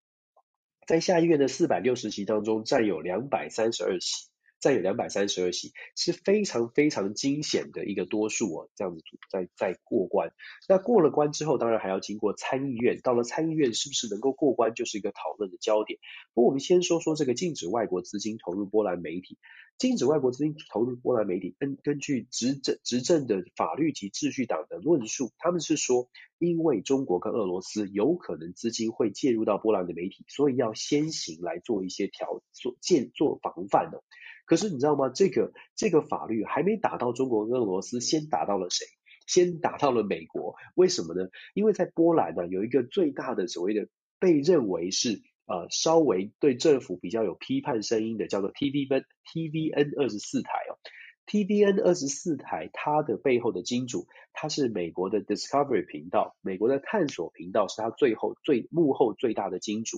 [0.85, 4.27] 在下议院的四百六十席当中占有两百三十二席。
[4.61, 10.31] 再有两百三十二席，是非常非常惊险的一个多数哦，这样子在在过关。
[10.69, 15.99] 那过了关之后，当然还要经过参议院，到了参议院是不是能够过关，就是一个讨论的焦点。
[16.33, 19.37] 不过我们先说说这个禁止外国资金投入波兰媒体。
[19.77, 34.03] 禁止外国资金投入波兰媒体，根根据执政执政的法律及秩序党的论述，他们是说，因为中国跟俄罗斯有可能资金会介入到波兰的媒体，所以要先行来做一些调做建做防范的。
[34.51, 35.07] 可是你知道吗？
[35.07, 38.85] 这个这个法律还没打到中国跟俄罗斯，先打到了谁？
[39.25, 40.55] 先打到了美国。
[40.75, 41.29] 为什么呢？
[41.53, 43.87] 因为在波兰呢，有一个最大的所谓的
[44.19, 45.21] 被认为是。
[45.45, 50.79] 呃，稍微对政府比较有批判声音的，叫做 TVN TVN 二十四台哦
[51.27, 59.97] ，TVN 二十四台，它的背后的金主，它是美国的 Discovery 频道，美国的探索频道是它最后最幕后最大的金主。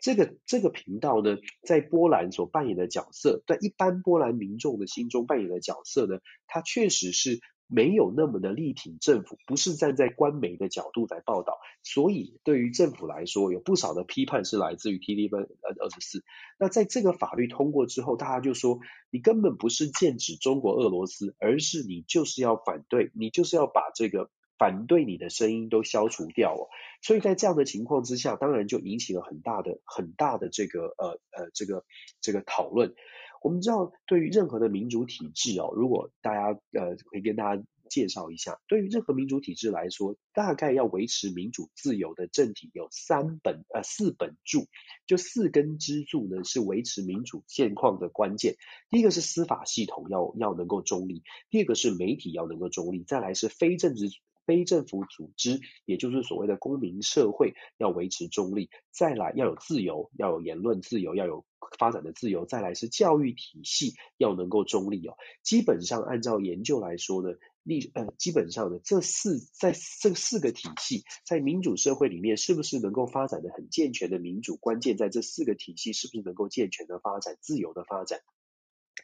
[0.00, 7.40] 这个这个频道呢，在波兰所扮演的角色，在一般波兰民众的心中扮演的角色呢，它确实是。
[7.68, 15.48] 没有那么的力挺政府，不是站在官媒的角度来报道，所以对于政府来说，有不少的批判是来自于 TVN
[15.80, 16.22] 二十四。
[16.60, 18.78] 那在这个法律通过之后，大家就说，
[19.10, 26.68] 你根本不是剑指中国、俄罗斯，而是你就是要反对，你就是要把这个反对你的声音都消除掉哦。
[27.02, 31.84] 所以在这样的情况之下，当然就引起了很大的很大的这个呃呃这个
[32.20, 32.94] 这个讨论。
[33.42, 44.66] 我们知道，对于任何的民主体制哦，如果大家呃可以跟大家介绍一下，对于任何民主体制来说，大概要维持民主自由的政体有三本呃四本柱，
[45.06, 48.56] 就四根支柱呢是维持民主现况的关键。
[48.90, 54.08] 第一个是司法系统要要能够中立，第二个是媒体要能够中立，再来是非政治。
[54.46, 61.44] 非政府组织，也就是所谓的公民社会，要维持中立；再来要有自由，要有言论自由，要有
[61.78, 65.16] 发展的自由；再来是教育体系要能够中立哦。
[65.42, 67.30] 基本上按照研究来说呢，
[67.64, 78.20] 历呃基本上呢这四在这四个体系在民主社会里面是不是能够发展的很健全的民主，关键在这四个体系是不是能够健全的发展、自由的发展。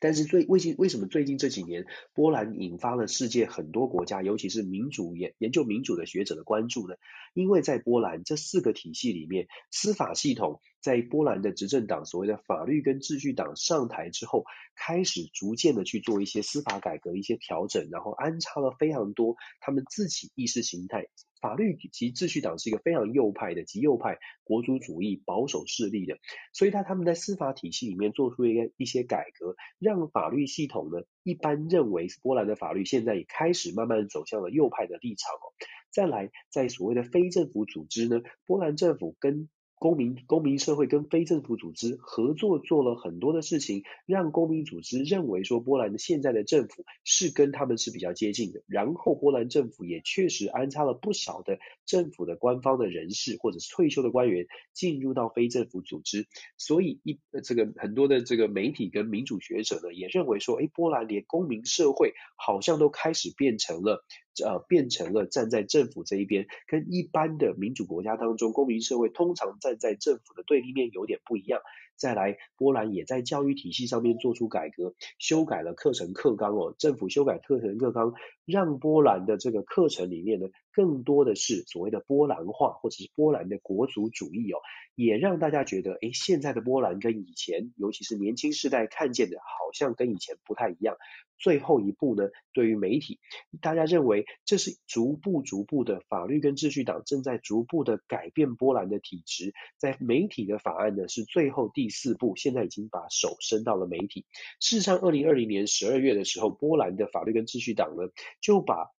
[0.01, 6.97] 但是最为什为什么最近这几年波兰引发了世界很多国家，尤其是民主研研究民主的学者的关注呢？
[7.35, 21.07] 因为在波兰这四个体系里面，司法系统在波兰的执政党所谓的法律跟秩序党上台之后，开始逐渐的去做一些司法改革、一些调整，然后安插了非常多他们自己意识形态。
[21.43, 26.17] 法律及秩序党是一个非常右派的极右派国主主义保守势力的，
[26.53, 35.51] 所以他他们在司法体系里面做出一个一些改革，让法律系统呢，一般认为波兰的法律现在也开始慢慢走向了右派的立场哦。
[35.91, 39.49] 再来，在所谓的非政府组织呢，波兰政府跟
[39.83, 48.63] 公民、公民社会跟非政府组织合作做了很多的事情，让公民组织认为说波兰的现在的政府是跟他们是比较接近的。
[48.69, 56.29] 然后波兰政府也确实安插了不少的政府的官方的人士或者是退休的官员进入到非政府组织。
[56.57, 64.05] 所以一这个很多的这个媒体跟民主学者呢也认为说，诶，波兰连公民社会好像都开始变成了。
[64.45, 71.61] 呃，变成了站在政府这一边，跟一般的民主国家当中，公民社会通常站在政府的对立面有点不一样。
[71.95, 84.59] 再来，波兰也在教育体系上面做出改革，修改了课程课纲哦，政府修改课程课纲，让波兰的这个课程里面呢，更多的是所谓的波兰化或者是波兰的国族主义哦，
[84.95, 90.97] 也让大家觉得，诶，现在的波兰跟以前，尤其是年轻世代看见的，好像跟以前不太一样。
[91.39, 93.19] 最后一步呢，对于媒体，
[93.61, 104.25] 大家认为这是逐步逐步的法律跟秩序党正在逐步的改变波兰的体制，在媒体的法案呢是最后第四步，现在已经把手伸到了媒体。
[104.61, 108.09] 事实上，二零二零年十二月的时候，波兰的法律跟秩序党呢
[108.43, 108.91] 就把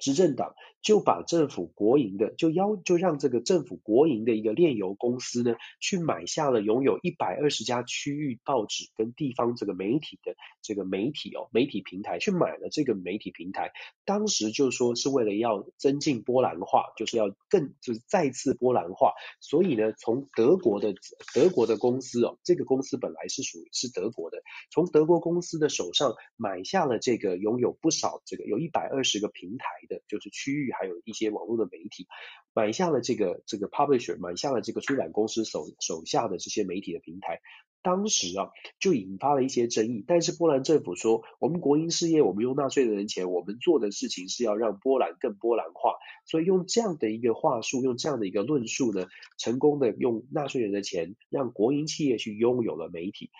[0.00, 0.54] 执政党。
[0.82, 13.72] 就把政府国营的，就要就让这个政府国营的一个炼油公司呢，去买下了拥有一百二十家区域报纸跟地方这个媒体的这个媒体哦，媒体平台去买了这个媒体平台。
[14.06, 19.12] 当时就说是为了要增进波兰化，就是要更就是再次波兰化。
[19.38, 20.94] 所以呢，从德国的
[21.34, 24.38] 德国的公司哦，这个公司本来是属于是德国的，
[24.70, 30.70] 从德国公司的手上买下了这个拥有不少这个有一百二十个平台的，就是区域。
[30.72, 32.06] 还有一些网络的媒体
[32.54, 37.40] 买下了这个这个 publisher，买下了这个出版公司手手下的这些媒体的平台，
[37.82, 38.48] 当时啊
[38.78, 40.04] 就引发了一些争议。
[40.06, 53.30] 但是波兰政府说，我们国营事业，我们用纳税人的钱，我们做的事情是要让波兰更波兰化，所以用这样的一个话术，用这样的一个论述呢，成功的用纳税人的钱，让国营企业去拥有了媒体。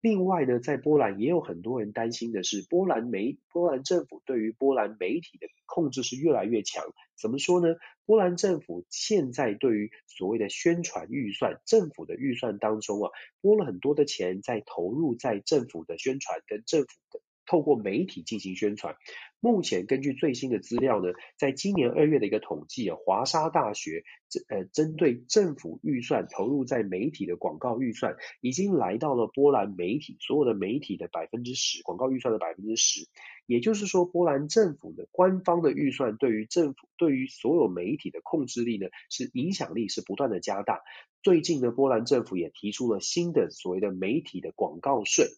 [0.00, 6.84] 另外呢，在波兰也有很多人担心的是，波兰媒波兰政府对于波兰媒体的控制是越来越强。
[7.20, 7.74] 怎么说呢？
[8.06, 18.94] 波兰政府现在对于所谓的宣传预算，政府的预算当中啊，拨了很多的钱在投入在政府的宣传跟政府的透过媒体进行宣传。
[19.40, 24.04] 目前根据最新的资料呢，在今年二月的一个统计啊，华沙大学
[24.48, 33.06] 呃针对政府预算投入在媒体的广告预算，已经来到了波兰媒体所有的媒体的百分之十，广告预算的百分之十。
[33.48, 40.82] 也就是说，波兰政府的官方的预算对于政府对于所有媒体的控制力呢，是影响力是不断的加大。
[41.22, 45.28] 最近呢，波兰政府也提出了新的所谓的媒体的广告税，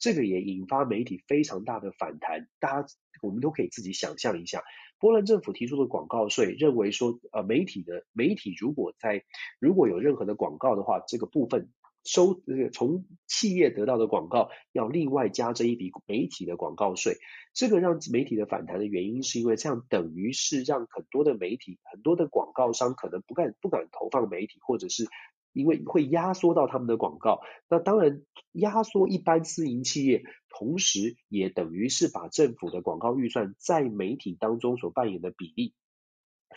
[0.00, 2.48] 这个也引发媒体非常大的反弹。
[2.58, 2.88] 大家
[3.22, 4.64] 我们都可以自己想象一下，
[4.98, 9.22] 波兰政府提出的广告税，认为说，呃，媒体的媒体如果在
[9.60, 11.70] 如果有任何的广告的话，这个部分。
[12.04, 17.18] 收这个从企业得到的广告要另外加征一笔媒体的广告税，
[17.52, 25.06] 这个让媒体的反弹的原因是因为这样等于是让很多的媒体、很多的广告商可能不敢不敢投放媒体，或者是
[25.52, 27.40] 因为会压缩到他们的广告。
[27.68, 28.22] 那当然
[28.52, 35.74] 压缩一般私营企业，同时也等于是把政府的广告预算在媒体当中所扮演的比例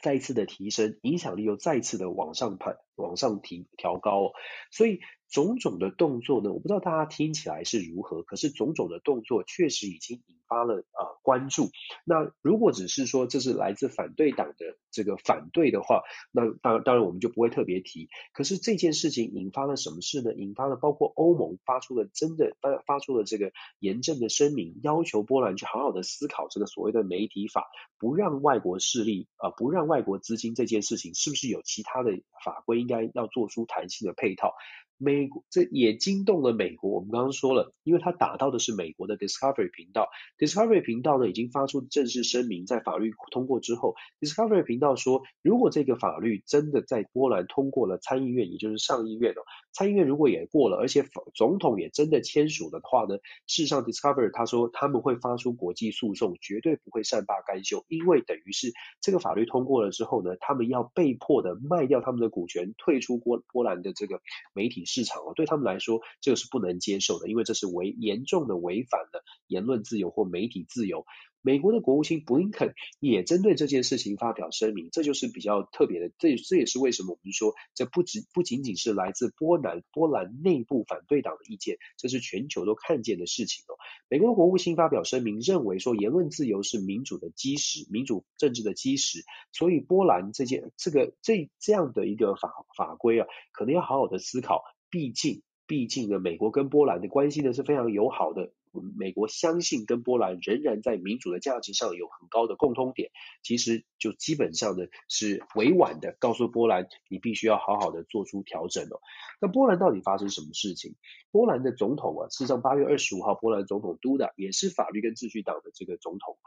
[0.02, 4.32] 再一次的提升，影响力又再次的往上攀，往上提调高，
[4.72, 5.00] 所以。
[5.30, 11.72] 种种的动作呢，我不知道大家听起来是如何，可是种种的动作确实已经引发了啊、关注。
[12.06, 18.10] 那如果只是说这是来自反对党的这个反对的话，那当当然我们就不会特别提。
[18.32, 20.36] 可是这件事情引发了什么事呢？
[20.36, 32.12] 引发了包括欧盟发出了真的发发出了这个严正的声明，要求波兰去好好的思考这个所谓的媒体法，不让外国势力啊、不让外国资金这件事情，是不是有其他的
[32.46, 34.54] 法规应该要做出弹性的配套？
[34.98, 36.92] 美国这也惊动了美国。
[36.92, 49.42] 我们刚刚说了，因为他打到的是美国的 Discovery 频道，Discovery 频道呢已经发出正式声明，在法律通过之后，Discovery 频道说，如果这个法律真的在波兰通过了参议院，也就是上议院哦，
[49.72, 53.18] 参议院如果也过了，而且总统也真的签署的话呢，
[53.48, 58.72] 事实上 Discovery 他说他们会发出国际诉讼，绝对不会善罢甘休，因为等于是
[59.02, 64.22] 这个法律通过了之后呢，他们要被迫的卖掉他们的股权，退出波波兰的这个
[64.54, 71.04] 媒体市场哦，对他们来说，这个是不能接受的，因为这是违严重的违反了言论自由或媒体自由。
[71.46, 76.10] 美国的国务卿布林肯也针对这件事情发表声明，这就是比较特别的。
[76.18, 83.76] 这这也是为什么我们说，这不只不仅仅是来自波兰波兰内部反对党的意见，这是全球都看见的事情哦。
[84.08, 94.64] 美国的国务卿发表声明，认为说言论自由是民主的基石，民主政治的基石，所以波兰这件这个这这样的一个法法规啊，可能要好好的思考。
[94.94, 98.54] 毕竟，毕竟呢，美国跟波兰的关系呢是非常友好的。
[98.96, 103.10] 美国相信跟波兰仍然在民主的价值上有很高的共通点。
[103.42, 109.02] 其实就基本上呢是委婉的告诉波兰，你必须要好好的做出调整哦。
[109.42, 110.94] 那波兰到底发生什么事情？
[111.32, 116.38] 波兰的总统啊，事实上八月二十五号，波兰总统杜达也是法律跟秩序党的这个总统。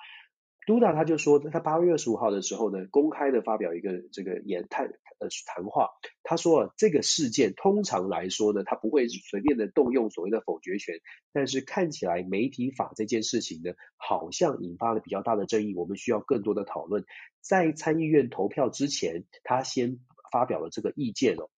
[0.66, 4.86] 杜达他就说，他八月二十五号的时候呢，公开的发表一个这个言谈
[5.20, 5.90] 呃谈话，
[6.24, 10.96] 他说啊，这个事件通常来说呢，他不会随便的动用所谓的否决权，
[11.32, 17.04] 但是看起来媒体法这件事情呢，好像引发了比较大的争议，我们需要更多的讨论。
[17.40, 20.00] 在参议院投票之前，他先
[20.32, 21.48] 发表了这个意见哦，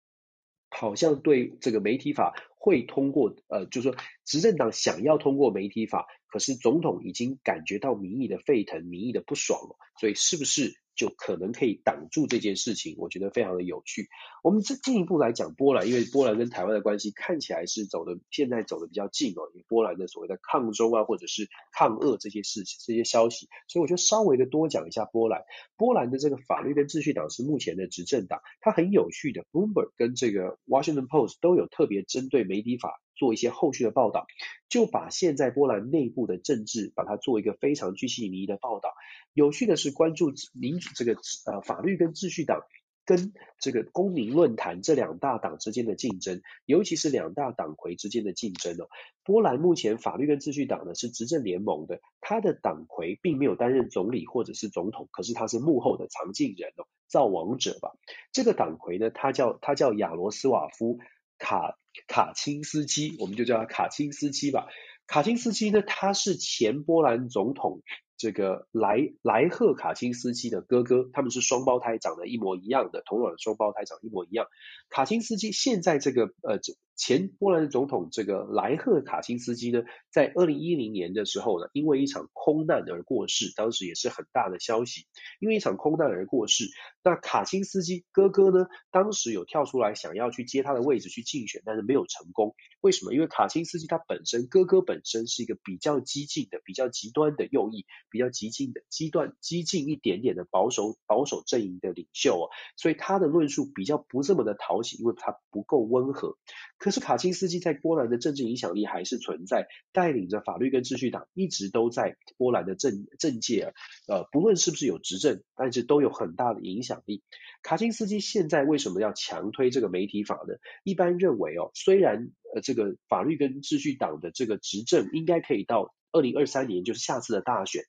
[0.69, 6.07] 好像对这个媒体法会通过，呃，就是说执政党想要通过媒体法。
[6.31, 12.97] 可是总统已经感觉到民意的沸腾，民意的不爽了，所以是不是就可能可以挡住这件事情？
[12.99, 14.09] 我觉得非常的有趣。
[14.43, 19.49] 我们再进一步来讲波兰，因为波兰跟台湾的关系看起来是走的，现在走的比较近哦。
[19.55, 25.45] 因为波兰的所谓的抗中啊，或者是抗俄这些事情、这些消息，所以我就稍微的多讲一下波兰。
[25.77, 33.01] 波兰的这个法律跟秩序党是目前的执政党，它很有趣的，Bloomberg 跟这个 Washington Post 都有特别针对媒体法。
[33.19, 34.27] 做一些后续的报道，
[34.69, 38.95] 就把现在波兰内部的政治，把它做一个非常具细靡遗的报道。
[39.35, 41.17] 有趣的是，关注民主这个
[41.47, 42.63] 呃法律跟秩序党
[43.05, 48.89] 跟这个公民论坛这两大党之间的竞争，尤其是两大党魁之间的竞争哦。
[49.25, 57.93] 波兰目前法律跟秩序党呢是执政联盟的，他的党魁并没有担任总理或者是总统，可是他是幕后的藏镜人哦，造王者吧。
[58.33, 60.99] 这个党魁呢，他叫他叫亚罗斯瓦夫。
[61.39, 64.69] 卡卡钦斯基，我们就叫他卡钦斯基吧。
[65.07, 67.83] 卡钦斯基呢，他是前波兰总统。
[68.21, 74.49] 这个莱莱赫卡钦斯基的哥哥，他们是双胞胎，长得一模一样的，同卵双胞胎长一模一样。
[74.91, 76.59] 卡钦斯基现在这个呃，
[76.99, 85.07] 前波兰总统这个莱赫卡钦斯基呢，在二零一零年的时候呢，因为一场空难而过世，当时也是很大的消息，
[85.41, 86.65] 因为一场空难而过世。
[87.03, 92.55] 那卡钦斯基哥哥呢，当时有跳出来想要去接他的位置去竞选，但是没有成功。
[92.83, 93.15] 为什么？
[93.15, 97.87] 因为卡钦斯基他本身哥哥本身是一个比较激进的、比较极端的右翼。
[98.11, 106.37] 比较激进的、极端激进一点点的保守保守阵营的领袖哦，所以他的论述比较不这么的讨喜，因为他不够温和。
[106.79, 113.73] 可可是卡钦斯基在波兰的政治影响力还是存在，带领着法律跟秩序党一直都在波兰的政政界啊，
[114.09, 117.23] 呃，不论是不是有执政，但是都有很大的影响力。
[117.63, 120.55] 卡钦斯基现在为什么要强推这个媒体法呢？
[120.83, 127.83] 一般认为哦，虽然呃这个法律跟秩序党的这个执政应该可以到二零二三年，就是下次的大选。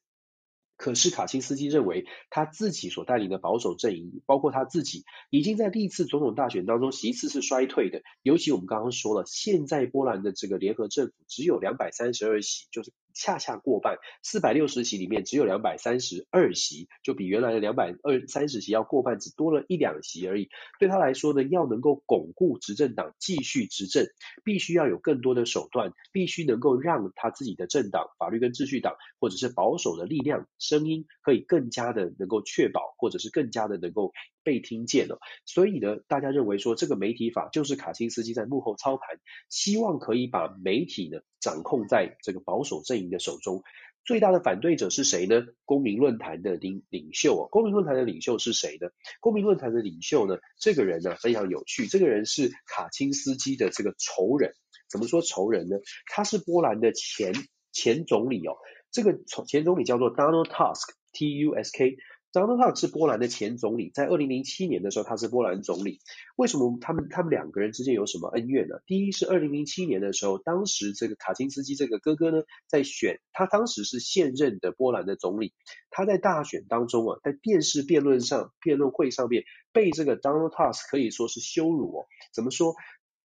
[0.80, 8.02] 可是卡钦斯基认为，他自己所带领的保守阵营，包括他自己，已经在历次总统大选当中其次是衰退的。
[8.24, 20.50] 尤其我们刚刚说了，现在波兰的这个联合政府只有两百三十二席，就是恰恰过半，四百六十席里面只有两百三十二席，就比原来的两百二三十席要过半，只多了一两席而已。
[20.80, 24.08] 对他来说呢，要能够巩固执政党继续执政，
[24.44, 34.14] 必须要有更多的手段，必须能够让他自己的政党法律跟秩序党或者是保守的力量声音可以更加的能够确保，或者是更加的能够
[34.50, 35.20] 被听见了。
[35.46, 43.62] 所以呢，大家认为说这个媒体法就是卡钦斯基在幕后操盘，希望可以把媒体呢掌控在这个保守阵营的手中。
[44.04, 45.46] 最大的反对者是谁呢？
[45.66, 48.88] 公民论坛的领领袖啊，公民论坛的领袖是谁呢？
[49.20, 50.40] 公民论坛的领袖呢？
[50.58, 54.54] 这个人呢非常有趣，这个人是卡钦斯基的这个仇人。
[54.90, 55.78] 怎么说仇人呢？
[56.08, 57.34] 他是波兰的前
[57.72, 58.56] 前总理哦，
[58.90, 61.98] 这个前总理叫做 Donald Tusk，T U S K
[62.32, 66.00] Donald Tusk 是波兰的前总理，在二零零七年的时候，他是波兰总理。
[66.36, 68.76] 为什么他们他们两个人之间有什么恩怨呢？
[68.86, 75.54] 第一是二零零七年的时候，当时这个卡钦斯基这个哥哥呢，在选，他当时是现任的波兰的总理，
[75.90, 82.06] 他在大选当中啊，在电视辩论上辩论会上面被这个 Donald Tusk 可以说是羞辱哦。
[82.32, 82.76] 怎么说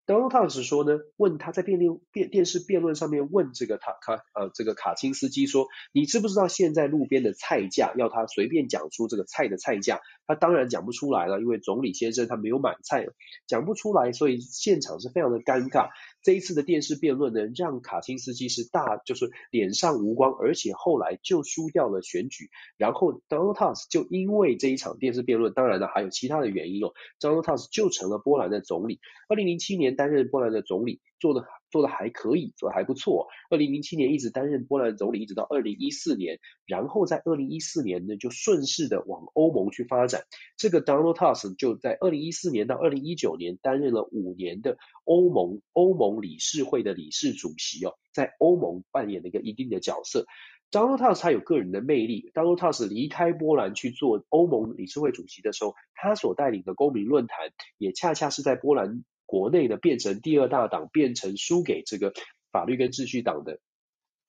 [0.06, 7.94] ？Donald Tusk 说呢，问他在辩论辩电视辩论上面问这个他卡呃这个卡钦斯基说，你知不知道现在路边的菜价？
[7.98, 13.06] 要他随便讲出这个菜的菜价，他当然讲不出来了，因为总理先生他没有买菜，
[13.48, 15.90] 讲不出来，所以现场是非常的尴尬。
[16.22, 22.50] 这一次的电视辩论呢，让卡钦斯基是大就是脸上无光，而且后来就输掉了选举。
[22.78, 29.02] 然后 Donald Tusk 就因为这一场电视辩论，当然了还有其他的原因哦，Donald Tusk 就成了波兰的总理。
[29.28, 31.46] 二零零七年担任波兰的总理，做的。
[31.74, 33.30] 做的还可以，做的还不错。
[33.50, 36.38] 二零零七年一直担任波兰总理，一直到二零一四年，
[36.68, 40.22] 然后在二零一四年呢，就顺势的往欧盟去发展。
[40.56, 50.28] 这个 Donald Tusk 就在二零一四年到二零一九年担任了五年的欧盟欧盟理事会的理事主席哦，在欧盟扮演了一个一定的角色。
[50.70, 52.30] Donald Tusk 他有个人的魅力。
[52.36, 59.04] Donald Tusk 离开波兰去做欧盟理事会主席的时候，他所带领的公民论坛也恰恰是在波兰。
[59.34, 62.14] 国内的变成第二大党，变成输给这个
[62.52, 63.60] 法律跟秩序党的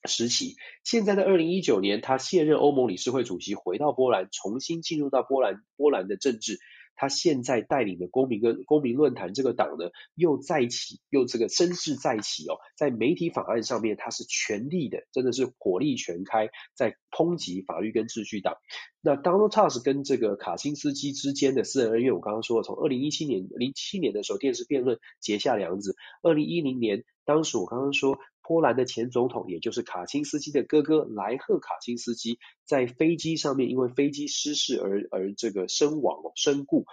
[0.09, 0.57] 时期。
[0.83, 6.59] 现在在二零一九年，他卸任欧盟理事会主席，回到波兰，重新进入到波兰波兰的政治。
[6.97, 18.57] 他现在带领的公民跟公民论坛这个党呢，又再起，又这个声势再起哦，在媒体法案上面，他是全力的，真的是火力全开，在抨击法律跟秩序党。
[19.01, 28.19] 那 Donald Tusk 跟这个卡钦斯基之间的私人恩怨，我刚刚说了，从二零一七年零七年的时候电视辩论结下梁子，二零一零年当时我刚刚说。
[28.45, 36.85] 波兰的前总统，也就是卡钦斯基的哥哥莱赫卡钦斯基，在飞机上面因为飞机失事而而这个身亡，身故。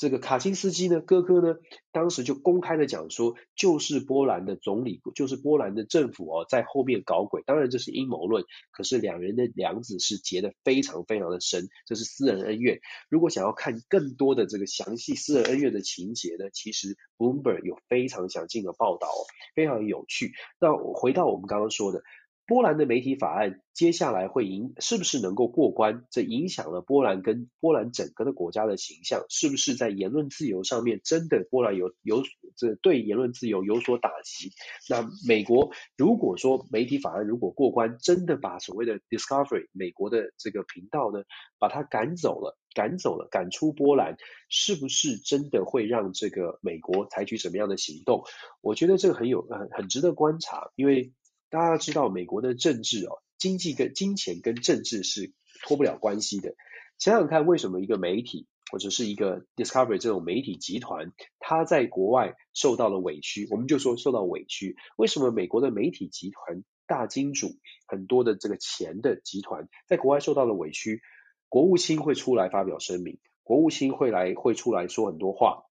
[0.00, 1.56] 这个卡钦斯基呢，哥哥呢，
[1.92, 7.42] 当时就公开的讲说，就是波兰的总理，就是波兰的政府哦，在后面搞鬼。
[7.44, 12.80] 当然这是阴谋论，可是两人的梁子是结得非常非常的深，这是私人恩怨。
[13.10, 19.20] 如果想要看更多的这个详细私人恩怨的情节呢，其实 Bloomberg 有非常详尽的报道哦，
[19.54, 20.32] 非常有趣。
[20.58, 22.02] 那回到我们刚刚说的。
[22.50, 26.04] 波兰的媒体法案接下来会影是不是能够过关？
[26.10, 32.24] 这影响了波兰跟波兰整个的国家的形象，是不是在言论自由上面真的波兰有有
[32.56, 34.50] 这对言论自由有所打击？
[34.88, 41.22] 那美国如果说媒体法案如果过关，真的把所谓的 Discovery 美国的这个频道呢，
[41.60, 44.16] 把它赶走了，赶走了，赶出波兰，
[44.48, 48.24] 是不是真的会让这个美国采取什么样的行动？
[48.60, 51.12] 我觉得这个很有很很值得观察，因为。
[51.50, 55.32] 大家知道，美国的政治哦，经济跟金钱跟政治是
[55.64, 56.54] 脱不了关系的。
[56.98, 63.48] 想想看，为什么一个媒体或者是一个 Discovery 这种媒体集团，它在国外受到了委屈？
[63.50, 64.76] 我们就说受到委屈。
[64.96, 67.56] 为什么美国的媒体集团大金主
[67.88, 71.02] 很多的这个钱的集团在国外受到了委屈？
[71.48, 75.64] 国务卿会出来发表声明，国务卿会来会出来说很多话，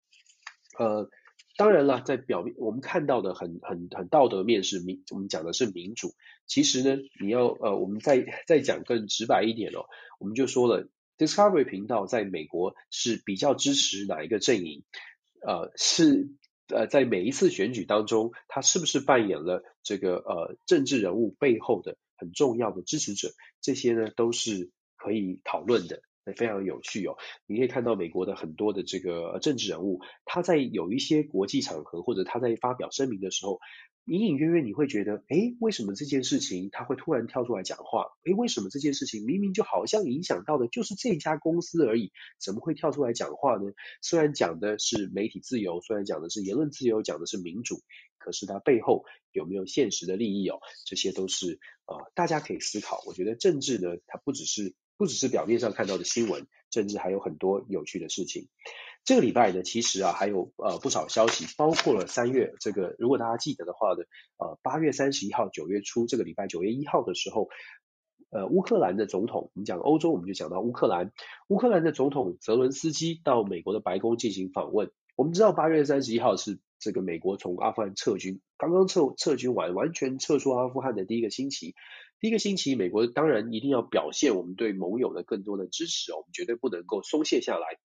[0.77, 1.09] 呃。
[1.59, 6.13] 当然了，在表面我们看到的很很很道德面是民，我们讲的是民主。
[6.47, 9.83] 其实呢，你要呃，我们再再讲更直白一点哦，
[10.19, 10.87] 我们就说了
[11.17, 14.83] ，Discovery 频道在美国是比较支持哪一个阵营？
[15.45, 16.29] 呃，是
[16.69, 23.33] 呃，在每一次选举当中，他是不是扮演了这个呃政治人物背后的很重要的支持者？
[23.59, 26.01] 这些呢，都是可以讨论的。
[26.33, 27.17] 非常有趣哦。
[27.45, 33.59] 你可以看到美国的很多的这个政治人物，他在有一些国际场合或者他在发表声明的时候，
[34.05, 38.07] 隐隐约约你会觉得，诶，为什么这件事情他会突然跳出来讲话？
[38.25, 43.71] 诶，为什么这件事情明明就好像影响到的就是这家公司而已，怎么会跳出来讲话呢？
[44.01, 47.81] 虽然讲的是媒体自由，虽然讲的是言论自由，讲的是民主，
[48.17, 50.59] 可是它背后有没有现实的利益哦？
[50.85, 53.03] 这些都是呃大家可以思考。
[53.05, 58.49] 我觉得政治呢，它不只是不只是表面上看到的新闻，甚至还有很多有趣的事情。
[59.05, 64.03] 这个礼拜呢，其实啊还有呃不少消息，包括了三月这个，如果大家记得的话呢，
[64.37, 67.47] 呃八月三十一号，九月初这个礼拜九月一号的时候，
[68.29, 71.13] 呃乌克兰的总统，我们讲欧洲，我们就讲到乌克兰，
[71.47, 74.91] 乌克兰的总统泽伦斯基到美国的白宫进行访问。
[75.15, 81.73] 我们知道八月三十一号是这个美国从阿富汗撤军，刚刚撤撤军完，完全撤出阿富汗的第一个星期，
[82.19, 87.79] 第一个星期，美国当然一定要表现我们对盟友的更多的支持哦，我们绝对不能够松懈下来。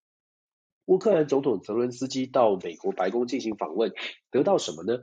[0.87, 3.93] 乌克兰总统泽伦斯基到美国白宫进行访问，
[4.31, 5.01] 得到什么呢？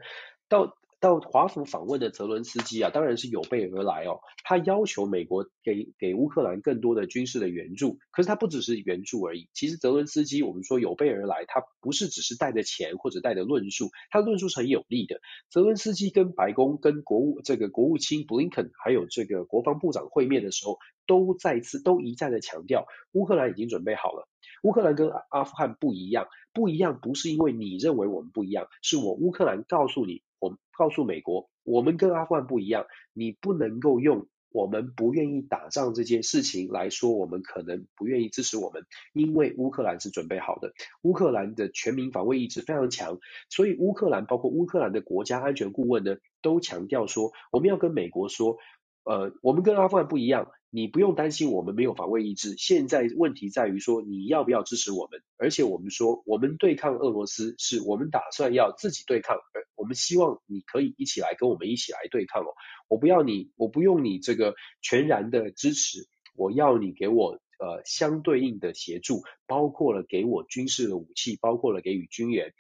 [0.48, 4.20] 到到华府访问的泽伦斯基啊，当然是有备而来哦。
[4.44, 9.50] 他要求美国给给乌克兰更多的军事的援助，可是他不只是援助而已。
[9.52, 15.20] 其实泽伦斯基，我们说有备而来，他不是只是带着钱或者带着论述，他的论述是很有利的。
[15.50, 20.78] 泽伦斯基跟白宫、跟国务这个国务卿布林肯还有这个国防部长会面的时候，
[21.08, 24.28] 都再次都一再的强调，乌克兰已经准备好了。
[24.62, 38.84] 乌克兰跟阿富汗不一样，不一样不是因为你认为我们不一样，是我乌克兰告诉你，我告诉美国，我们跟阿富汗不一样，你不能够用我们不愿意打仗这件事情来说，我们可能不愿意支持我们，
[39.14, 40.74] 因为乌克兰是准备好的，
[41.04, 43.20] 乌克兰的全民防卫意志非常强，
[43.50, 48.58] 所以乌克兰包括乌克兰的国家安全顾问呢，都强调说，我们要跟美国说，
[49.06, 50.52] 呃，我们跟阿富汗不一样。
[50.74, 62.54] 你不用担心我们没有防卫意志，现在问题在于说你要不要支持我们，而且我们说我们对抗俄罗斯是我们打算要自己对抗，而我们希望你可以一起来跟我们一起来对抗哦，
[62.88, 66.08] 我不要你，我不用你这个全然的支持，
[66.38, 72.54] 我要你给我呃相对应的协助，包括了给我军事的武器，包括了给予军援。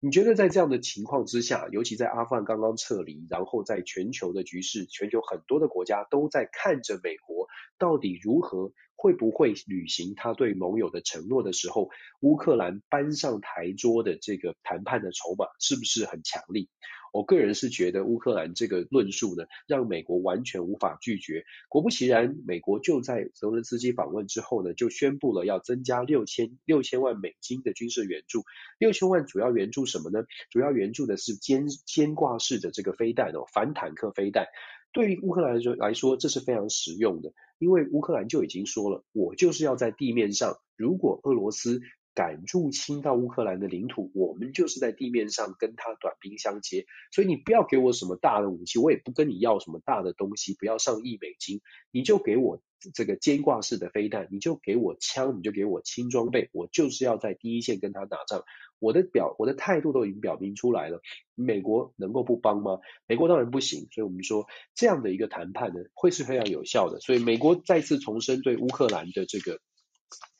[0.00, 11.88] 你觉得在这样的情况之下，尤其在阿富汗刚刚撤离，然后在全球的局势，全球很多的国家都在看着美国到底如何，会不会履行他对盟友的承诺的时候，
[12.20, 16.68] 乌克兰搬上台桌的这个谈判的筹码是不是很强力？
[17.16, 21.46] 我个人是觉得乌克兰这个论述呢，让美国完全无法拒绝。
[21.70, 28.42] 果不其然，美国就在泽伦斯基访问之后呢，就宣布了要增加六千六千万美金的军事援助。
[28.78, 30.26] 六千万主要援助什么呢？
[30.50, 34.48] 主要援助的是肩肩挂式的这个飞弹哦，反坦克飞弹。
[34.92, 41.80] 对于乌克兰来说来说，这是非常实用的，因为乌克兰就已经说了，我就是要在地面上，如果俄罗斯。
[42.16, 46.86] 敢入侵到乌克兰的领土，我们就是在地面上跟他短兵相接。
[47.12, 51.60] 所以你不要给我什么大的武器，我也不跟你要什么大的东西，不要上亿美金，
[51.90, 52.62] 你就给我
[52.94, 58.44] 这个肩挂式的飞弹，你就给我枪，你就给我轻装备，我就是要在第一线跟他打仗。
[58.78, 61.02] 我的表，我的态度都已经表明出来了。
[61.34, 62.78] 美国能够不帮吗？
[63.06, 63.88] 美国当然不行。
[63.92, 66.98] 所以我们说这样的一个谈判呢，会是非常有效的。
[67.00, 69.60] 所以美国再次重申对乌克兰的这个。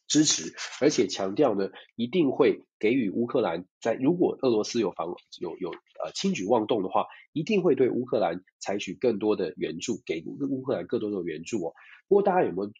[0.08, 11.74] 支持，而且强调呢，一定会给予乌克兰在如果俄罗斯有防有有呃轻举妄动的话，一定会对乌克兰采取更多的援助，给乌克兰更多的援助哦。
[12.08, 12.72] 不过大家有没有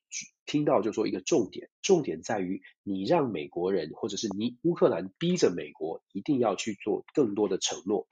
[0.46, 8.06] 听到，就说一个重点，重点在于你让美国人或者是你乌克兰逼着美国一定要去做更多的承诺，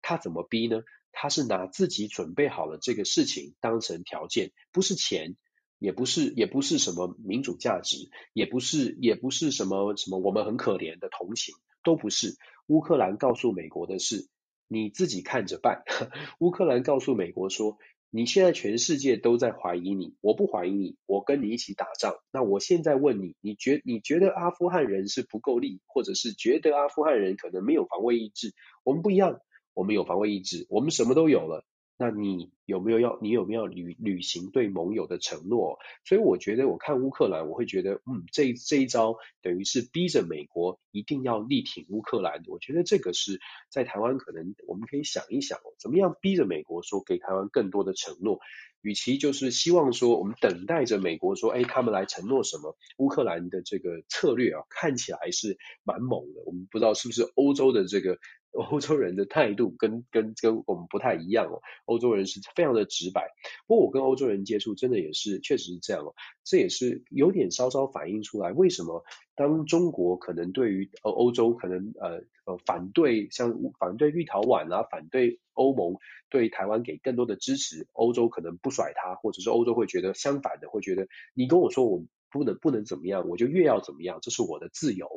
[0.00, 0.82] 他怎么逼呢？
[1.12, 5.34] 他是拿自己准备好了这个事情当成条件，不是钱。
[5.80, 12.36] 也不是，也不是什么民主价值，也不是，也不是什么什么我们很可怜的同情，都不是。
[12.66, 14.28] 乌克兰告诉美国的是，
[14.68, 15.82] 你自己看着办。
[16.38, 17.78] 乌克兰告诉美国说，
[18.10, 22.14] 你现在全世界都在怀疑你，我不怀疑你，我跟你一起打仗。
[22.30, 28.52] 那我现在问你，你觉你觉得阿富汗人是不够力，或者是觉得阿富汗人可能没有防卫意志？
[28.84, 29.40] 我们不一样，
[29.72, 31.64] 我们有防卫意志，我们什么都有了。
[32.02, 33.18] 那你有没有要？
[33.20, 35.78] 你有没有履履行对盟友的承诺？
[36.06, 42.42] 所以我觉得，我看乌克兰，我会觉得，嗯，这这一招等于是逼着美国一定要力挺乌克兰。
[42.46, 43.38] 我觉得这个是
[43.68, 48.40] 在台湾可能我们可以想一想，怎么样逼着美国说给台湾更多的承诺。
[48.80, 52.74] 与其就是希望说我们等待着美国说，哎，他们来承诺什么？
[52.96, 56.40] 乌克兰的这个策略啊，看起来是蛮猛的。
[56.46, 58.16] 我们不知道是不是欧洲的这个
[58.52, 63.30] 欧洲人的态度跟跟跟我们不太一样哦，欧洲人是非常的直白。
[63.66, 75.94] 不过我跟欧洲人接触，真的也是确实是这样哦，这也是有点稍稍反映出来，为什么当中国可能对于呃欧洲可能呃呃反对像反对立陶宛啊，反对欧盟
[76.28, 85.08] 对台湾给更多的支持，欧洲可能不甩他，或者是欧洲会觉得相反的，会觉得你跟我说我不能不能怎么样，我就越要怎么样，这是我的自由。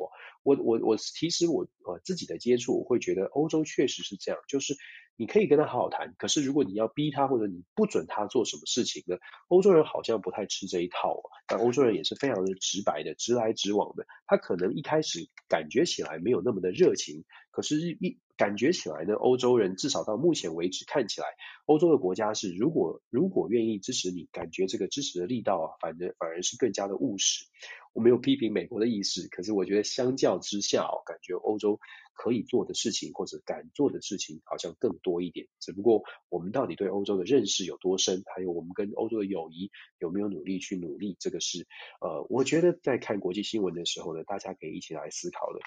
[0.42, 4.76] 我我我其实我我自己的接触，我会觉得欧洲确实是这样，就是
[5.16, 9.16] 你可以跟他好好谈，可是如果你要逼他或者你不准他做什么事情呢，
[9.48, 14.06] 欧洲人好像不太吃这一套，但欧洲人也是非常的直白的，直来直往的。
[14.26, 21.26] 他可能一开始感觉起来没有那么的热情，可是一感觉起来呢，欧洲人至少到目前为止看起来，
[21.66, 27.44] 欧洲的国家是如果如果愿意支持你，感觉这个支持的力道啊，反正反而是更加的务实。
[27.92, 31.78] 我没有批评美国的意思，可是我觉得相较之下哦，感觉欧洲
[32.12, 35.46] 可以做的事情或者敢做的事情好像更多一点。
[35.60, 39.70] 只不过我们到底对欧洲的认识有多深，还有我们跟欧洲的友谊
[40.00, 41.68] 有没有努力去努力，这个是
[42.00, 45.60] 呃，我觉得在看国际新闻的时候呢，大家可以一起来思考的。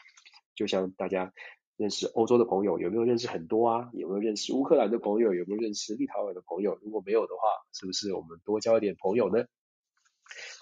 [0.53, 1.31] 就像大家
[1.77, 3.89] 认识欧洲的朋友，有没有认识很多啊？
[3.93, 5.33] 有没有认识乌克兰的朋友？
[5.33, 6.77] 有没有认识立陶宛的朋友？
[6.81, 9.45] 如果没有的话，是不是我们多交一点朋友呢？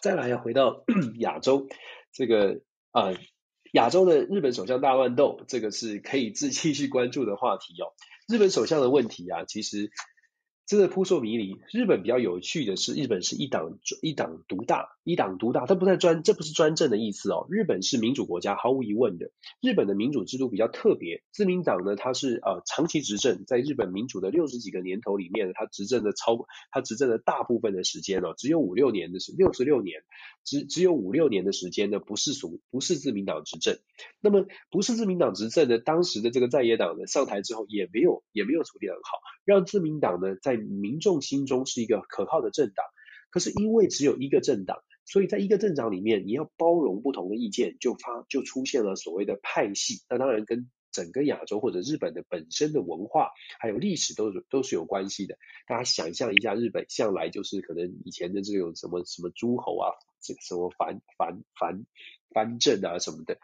[0.04, 0.84] 再来要回到
[1.20, 1.68] 亚洲，
[2.12, 2.62] 这个
[2.92, 3.14] 啊，
[3.72, 7.94] 亚洲的日本首相大乱斗，这个是可以自继续关注的话题哦。
[8.28, 9.92] 日本首相的问题啊，其实。
[10.66, 11.60] 真的扑朔迷离。
[11.72, 17.46] 日本比较有趣的是，日本是一党一党独大，一党独大，它不在专，这不是专政的意思哦。
[17.50, 19.32] 日本是民主国家，毫无疑问的。
[19.62, 30.02] 日本的民主制度比较特别，自民党呢，它是呃长期执政，在日本民主的六十几个年头里面，它执政的超，它执政的大部分的时间哦，只有五六年的是六十六年，
[30.44, 33.78] 只只有五六年的时间呢，不是属不是自民党执政。
[34.20, 42.86] 那么不是自民党执政的当时的这个在野党呢，上台之后也没有也没有处理很好，让自民党呢在民众心中是一个可靠的政党，
[43.30, 50.04] 可是因为只有一个政党，所以在一个政党里面，你要包容不同的意见，就发就出现了所谓的派系。
[50.10, 55.38] 那当然跟整个亚洲或者日本的本身的文化还有历史都是都是有关系的。
[55.68, 59.92] 大家想象一下，日本向来就是可能以前的这种什么什么诸侯啊，
[60.22, 61.86] 这个什么藩藩藩
[62.34, 63.38] 藩镇啊什么的。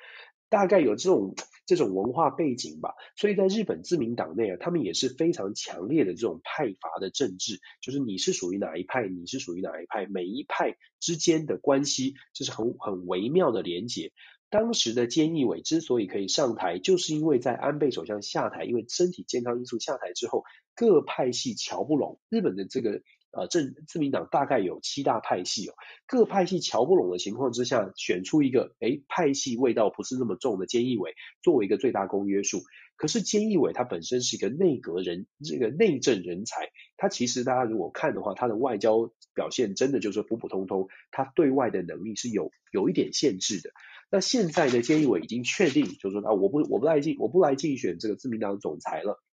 [0.51, 1.33] 大概有这种
[1.65, 14.11] 这种文化背景吧，所以在日本自民党内啊，他们也是非常强烈的这种派阀的政治，就是你是属于哪一派，你是属于哪一派，每一派之间的关系就是很很微妙的连结。
[14.49, 20.43] 当时的菅义伟之所以可以上台，就是因为在安倍首相下台，因为身体健康因素下台之后，
[20.75, 23.01] 各派系瞧不拢，日本的这个。
[23.31, 25.73] 呃，政自民党大概有七大派系哦，
[26.05, 32.61] 各派系瞧不拢的情况之下，选出一个，诶，派系味道不是那么重的菅义伟作为一个最大公约数。
[32.97, 43.71] 可是菅义伟他本身是一个内阁人，这个内政人才，他其实大家如果看的话，他的外交表现真的就是普普通通，他对外的能力是有有一点限制的。
[44.11, 49.23] 那现在呢，菅义伟已经确定，就是说啊，我不我不来竞我不来竞选这个自民党总裁了。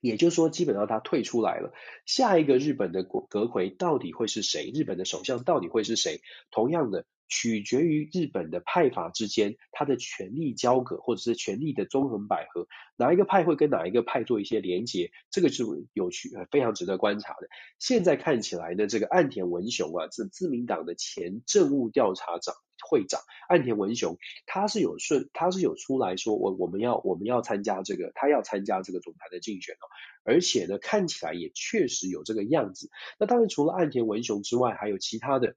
[0.00, 1.72] 也就是说，基本上他退出来了。
[2.06, 4.70] 下一个日本的国阁魁到底会是谁？
[4.72, 6.20] 日本的首相到底会是谁？
[6.50, 12.66] 同样的，取决于日本的派阀之间，他的权力交割或者是权力的纵横捭阖，
[12.96, 17.48] 哪一个派会跟哪一个派做一些连结，这个是有趣，非常值得观察的。
[17.78, 22.54] 现在看起来呢，这个岸田文雄啊，是自民党的前政务调查长。
[22.80, 24.16] 会长岸田文雄，
[24.46, 29.84] 他是有顺，他是有出来说，我我们要我们要参加这个，他要参加这个总裁的竞选哦，
[30.22, 32.88] 而且呢，看起来也确实有这个样子。
[33.18, 35.56] 那当然，除了岸田文雄之外，还有其他的。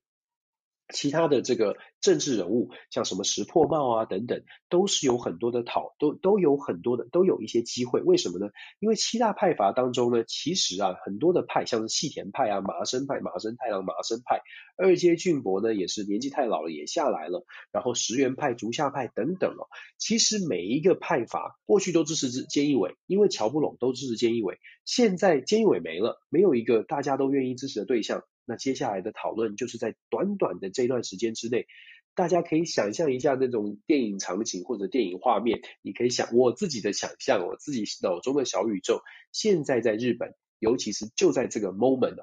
[0.92, 8.02] 其他的这个政治人物，像什么石破茂啊等等，都是有很多的讨，都都有很多的，都有一些机会。
[8.02, 8.50] 为什么呢？
[8.80, 14.42] 因为七大派阀当中呢，其实啊，很多的派，像是细田派啊、麻生派、麻生太郎、麻生派、
[14.78, 17.46] 二阶俊博呢，也是年纪太老了，也下来了。
[17.72, 19.68] 然后石原派、竹下派等等哦，
[19.98, 24.60] 其实每一个派阀过去都支持菅义伟，因为乔不拢都支持菅义伟。
[24.84, 28.24] 现在菅义伟没了，没有一个大家都愿意支持的对象。
[28.46, 31.68] 那接下来的讨论就是在短短的这段时间之内，
[32.16, 39.02] 大家可以想象一下那种电影场景或者电影画面，你可以想我自己的想象，我自己脑中的小宇宙。
[39.32, 42.18] 现在在日本，尤其是就在这个 moment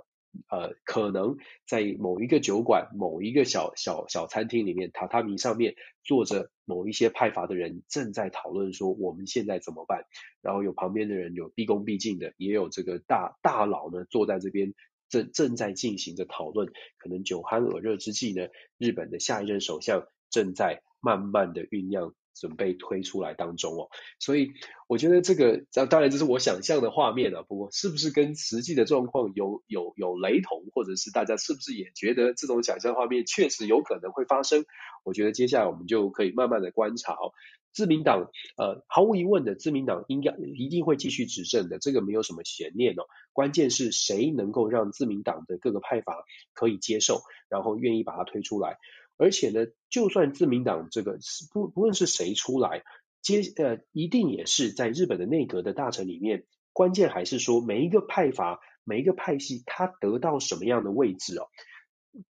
[0.50, 10.04] 呃，可能在某一个酒馆、某一个小小小餐厅里面，榻榻米上面坐着某一些派阀的人，正在讨论说我们现在怎么办。
[10.42, 14.74] 然后有旁边的人有毕恭毕敬的，也有这个大大佬呢坐在这边。
[15.09, 18.48] 正正在进行着讨论，可能酒酣耳热之际呢，
[18.78, 23.88] 日本的下一任首相正在慢慢的酝酿准备推出来当中哦。
[24.20, 24.52] 所以
[24.86, 27.42] 我觉得这个，当然这是我想象的画面啊。
[27.42, 34.64] 不过是不是跟实际的状况有有有雷同，或者是大家是不是也觉得这种想象画面确实有可能会发生？
[35.04, 37.32] 我觉得接下来我们就可以慢慢的观察哦。
[37.78, 43.04] 自民党呃，毫无疑问的，自民党应该一定会继续执政的，这个没有什么悬念哦。
[43.32, 46.24] 关键是谁能够让自民党的各个派阀
[46.54, 48.78] 可以接受，然后愿意把它推出来。
[49.16, 51.20] 而且呢，就算自民党这个
[51.52, 52.82] 不不论是谁出来，
[53.22, 61.46] 接呃一定也是在日本的内阁的大臣里面，关键还是说每一个派阀、每一个派系，他得到什么样的位置哦。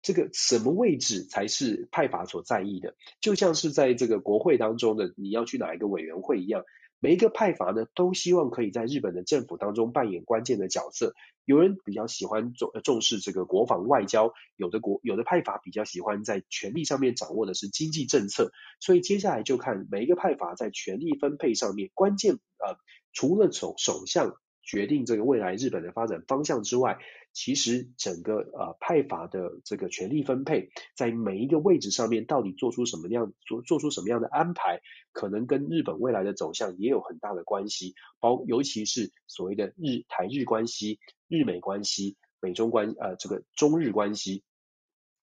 [0.02, 2.94] 这个什么位置才是派阀所在意的？
[3.20, 6.64] 就像是在这个国会当中的你要去哪一个委员会一样，
[7.00, 11.14] 每一个派阀呢都希望可以在日本的政府当中扮演关键的角色。
[11.44, 18.52] 有人比较喜欢重重视这个国防外交，有的国有的派阀比较喜欢在权力上面掌握的是经济政策。
[18.80, 22.76] 所以接下来就看每一个派阀在权力分配上面，关键呃
[23.14, 26.98] 除了首首相决定这个未来日本的发展方向之外。
[27.40, 34.80] 其实整个呃派阀的这个权力分配，在每一个位置上面到底做出什么样做做出什么样的安排，
[35.12, 37.94] 可能跟日本未来的走向也有很大的关系。
[38.18, 44.42] 包尤其是所谓的日台日关系、日美关系、美中关呃这个中日关系，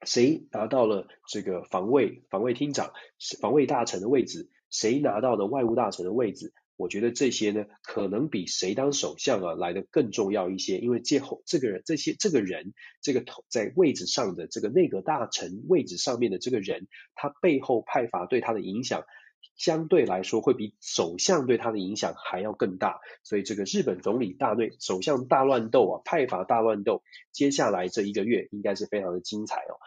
[0.06, 2.94] 谁拿到了这个防卫防卫厅长、
[3.42, 6.54] 防卫大臣的位置，谁拿到了外务大臣的位置？
[6.78, 19.04] 我觉得这些呢，可能比谁当首相啊来得更重要一些，因为最后这个人、这些这个人、这个头在位置上的这个内阁大臣位置上面的这个人，他背后派阀对他的影响，
[19.56, 23.00] 相对来说会比首相对他的影响还要更大。
[23.24, 29.80] 所以这个日本总理大内首相大乱斗啊，派阀大乱斗，接下来这一个月应该是非常的精彩哦。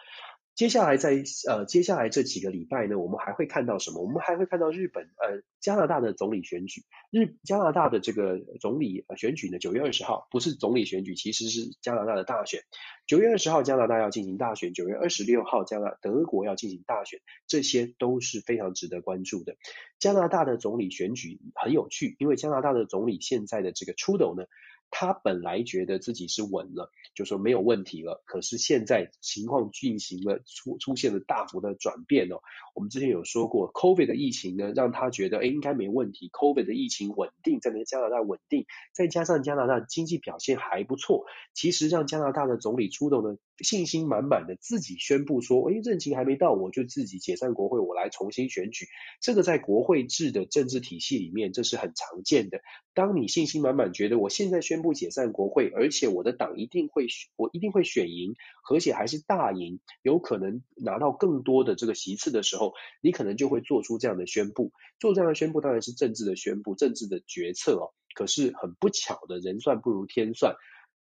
[0.58, 4.02] 接下来在呃接下来这几个礼拜呢，我们还会看到什么？
[4.02, 6.82] 我们还会看到日本呃加拿大的总理选举。
[7.12, 12.62] 日加拿大的这个总理选举呢，九月二十号不是总理选举，其实是加拿大的大选。
[13.06, 19.54] 九月二十号加拿大要进行大选，九月二十六号加拿德国要进行大选，这些都是非常值得关注的。
[20.00, 24.48] 加拿大的总理选举很有趣，因为加拿大的总理现在的这个 Trudeau 呢。
[24.90, 28.22] 他本来觉得自己是稳了，就说没有问题了。
[28.26, 32.40] 可是现在情况进行了出出现了大幅的转变哦。
[32.74, 36.30] 我们之前有说过，COVID 的疫情呢，让他觉得哎应该没问题。
[36.30, 48.86] COVID 的疫情稳定，在那加拿大稳定，再加上加拿大经济表现还不错，其实让加拿大的总理出动呢，信心满满的自己宣布说，哎任期还没到，我就自己解散国会，我来重新选举。
[49.20, 52.60] 这个在国会制的政治体系里面，这是很常见的。
[52.94, 57.06] 当你信心满满，觉得我现在宣布解散国会，而且我的党一定会，
[57.36, 58.34] 我一定会选赢，
[58.70, 64.72] 而且还是大赢，有可能拿到更多的这个席次的时候，你可能就会做出这样的宣布。
[64.98, 67.94] 做这样的宣布当然是政治的宣布，政治的决策哦。
[68.14, 70.56] 可是很不巧的，人算不如天算，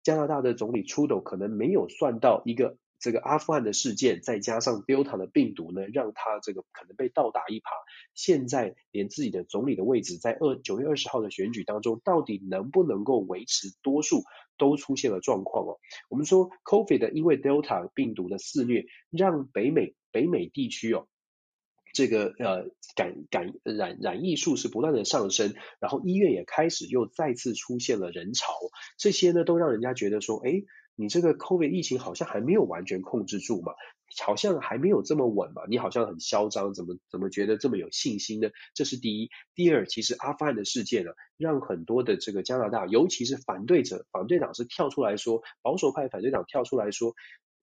[0.06, 2.78] 加拿大的总理出头可能没有算到一个。
[2.97, 7.62] 这个阿富汗的事件，再加上 Delta 的病毒呢，让他这个可能被倒打一耙。
[8.16, 14.24] 现在连自己的总理的位置，在二九月二十号的选举当中，到底能不能够维持多数，
[14.58, 15.78] 都出现了状况哦。
[16.10, 21.08] 我们说 COVID 因为 Delta 病毒的肆虐，让北美北美地区哦，
[21.96, 28.54] 这个呃感感染染疫数是不断的上升，然后医院也开始又再次出现了人潮，
[29.00, 30.62] 这些呢都让人家觉得说，哎。
[30.98, 33.74] 你这个 COVID 疫情好像还没有完全控制住嘛，
[34.24, 38.48] 好像还没有这么稳嘛，你好像很嚣张，怎么怎么觉得这么有信心呢？
[38.74, 39.30] 这是第一。
[39.56, 47.14] 第二，其实阿富汗的事件呢，让很多的这个加拿大，尤其是反对者、反对党是跳出来说，保守派反对党跳出来说。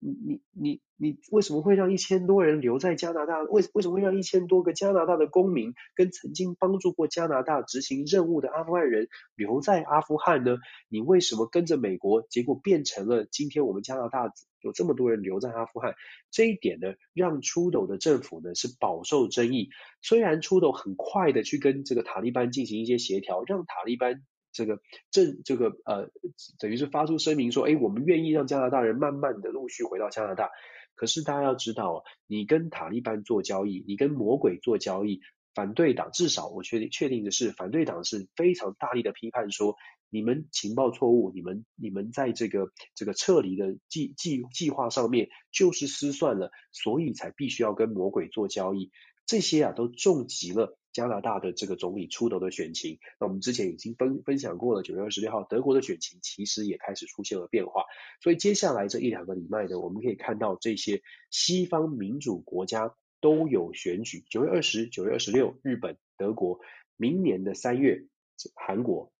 [0.04, 3.40] 你你你你为什么会让一千多人留在加拿大？
[3.42, 10.56] 为为什么会让一千多个加拿大的公民跟曾经帮助过加拿大执行任务的阿富汗人留在阿富汗呢？
[10.88, 15.94] 你为什么跟着美国，结果变成了今天我们加拿大有这么多人留在阿富汗？
[16.32, 19.68] 这一点呢，让出斗的政府呢是饱受争议。
[20.00, 24.24] 虽然出斗很快的去跟这个塔利班进行一些协调，让塔利班。
[24.52, 24.80] 这个
[25.10, 26.10] 正这个呃，
[26.58, 30.50] 等于是发出声明说，哎，我们愿意让加拿大人慢慢的陆续回到加拿大。
[30.94, 35.20] 可是大家要知道，你跟塔利班做交易，你跟魔鬼做交易，
[35.54, 39.74] 反对党至少我确定确定的是，反对党是非常大力的批判说，
[40.10, 48.90] 你们情报错误，你们你们在这个这个撤离的计计计划上面就是失算了，所以才必须要跟魔鬼做交易。
[49.24, 50.78] 这些啊都重击了。
[50.92, 54.82] 加拿大的这个总理出头的选情，那我们之前已经分分享过了。
[54.82, 57.84] 九月二十六号，德国的选情其实也开始出现了变化。
[58.20, 64.24] 所以接下来这一两个礼拜呢，我们可以看到这些西方民主国家都有选举。
[64.28, 65.96] 九月二十、九月二十六，日本。
[66.18, 66.60] 德国，
[66.96, 68.04] 明年的三月
[68.54, 69.12] 韩国，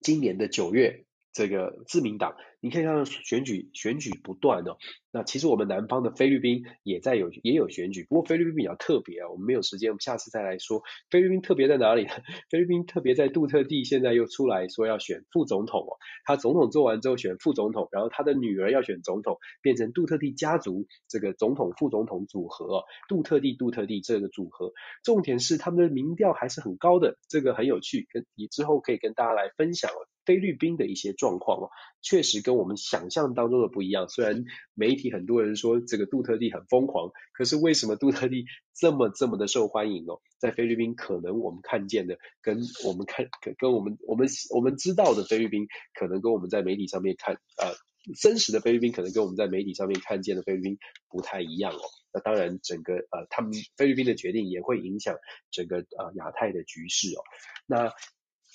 [0.00, 2.34] 今年的九月这个自民党。
[2.60, 4.78] 你可以看到选举选举不断哦，
[5.12, 10.82] 那其实我们南方的菲律宾也在有也有选举，不过菲律宾比较特别啊，我们没有时间，我们下次再来说。
[11.10, 12.10] 菲律宾特别在哪里呢？
[12.50, 24.72] 菲律宾特别在杜特地现在又出来说要选副总统哦，他总统做完之后选副总统，然后他的女儿要选总统，变成杜特地家族这个总统副总统组合哦，杜特地杜特地这个组合，
[25.04, 31.70] 重点是他们的民调还是很高的，这个很有趣，跟你之后可以跟大家来分享哦菲律宾的一些状况哦，
[32.02, 34.08] 确实跟我们想象当中的不一样。
[34.08, 40.22] 虽然媒体很多人说这个杜特地很疯狂，可是为什么杜特地这么这么的受欢迎哦？
[40.38, 43.26] 在菲律宾，可能我们看见的跟我们看
[43.58, 47.74] 跟我们我们我们知道的菲律宾，可能跟我们在媒体上面看呃
[48.18, 50.78] 真实的菲律宾，可能跟我们在媒体上面看见的菲律宾
[51.10, 51.82] 不太一样哦。
[52.14, 55.16] 那当然，整个呃他们菲律宾的决定也会影响
[55.50, 57.20] 整个呃亚太的局势哦。
[57.66, 57.92] 那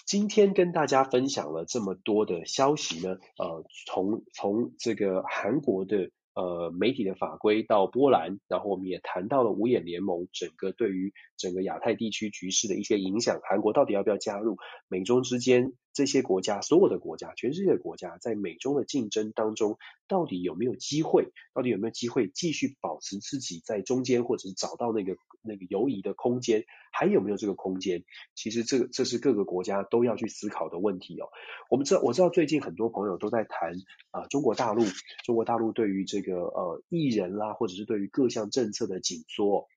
[0.06, 6.10] 今天跟大家分享了这么多的消息呢，呃，从从这个韩国的。
[6.36, 11.14] 呃，媒体的法规到波兰，然后我们也谈到了五眼联盟整个对于
[11.44, 14.56] 整个亚太地区局势的一些影响，韩国到底要不要加入？
[14.88, 19.78] 美中之间这些国家，所有的国家，全世界的国家，在美中的竞争当中，
[20.08, 21.34] 到底有没有机会？
[21.54, 26.64] 到底有没有机会继续保持自己在中间，或者是找到那个那个游移的空间？
[26.94, 28.06] 还有没有这个空间？
[28.36, 31.28] 其实这个这是各个国家都要去思考的问题哦。
[31.70, 33.74] 我们知道，我知道最近很多朋友都在谈
[34.12, 34.86] 啊、中国大陆，
[35.26, 39.68] 中国大陆对于这个呃艺人啦，或者是对于各项政策的紧缩。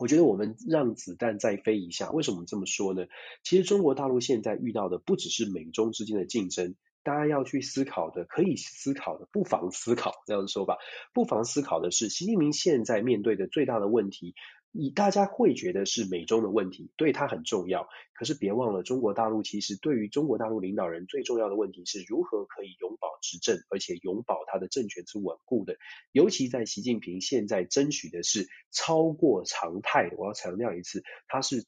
[0.00, 2.10] 我觉得我们让子弹再飞一下。
[2.10, 3.04] 为什么这么说呢？
[3.44, 10.78] 其实中国大陆现在遇到的不只是美中之间的竞争，大家要去思考的，可以思考的，不妨思考这样说吧，
[11.12, 14.34] 不妨思考的是，习近平现在面对的最大的问题。
[14.72, 17.88] 以大家会觉得是美中的问题，对他很重要。
[18.14, 25.76] 可是别忘了，中国大陆其实对于中国大陆领导人最重要的问题是如何可以永保执政，而且永保他的政权是稳固的。
[26.12, 31.64] 尤其在习近平现在争取的是超过常态，我要强调一次，他是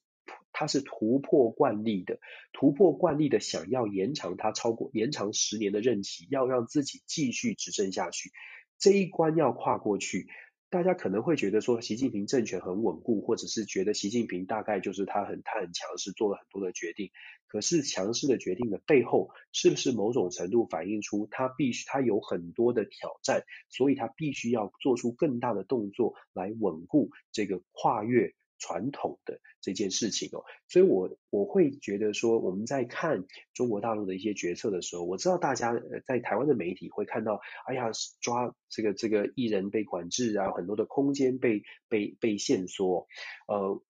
[0.52, 2.20] 他是突破惯例的，
[2.52, 8.30] 突破惯例的想要延长他超过延长十年的任期，要让自己继续执政下去，
[8.78, 10.28] 这一关要跨过去。
[10.72, 17.10] 大家可能会觉得说，习近平政权很稳固，或者是觉得习近平大概就是他很他很强势，做了很多的决定。
[17.46, 28.32] 可是强势的决定的背后，是不是某种程度反映出他必须他有很多的挑战，所以他必须要做出更大的动作来稳固这个跨越
[28.62, 35.74] 传统的这件事情哦，所以我我会觉得说，我们在看中国大陆的一些决策的时候，我知道大家
[36.06, 37.90] 在台湾的媒体会看到，哎呀，
[38.20, 43.08] 抓这个这个艺人被管制啊，很多的空间被被被限缩，
[43.48, 43.82] 呃，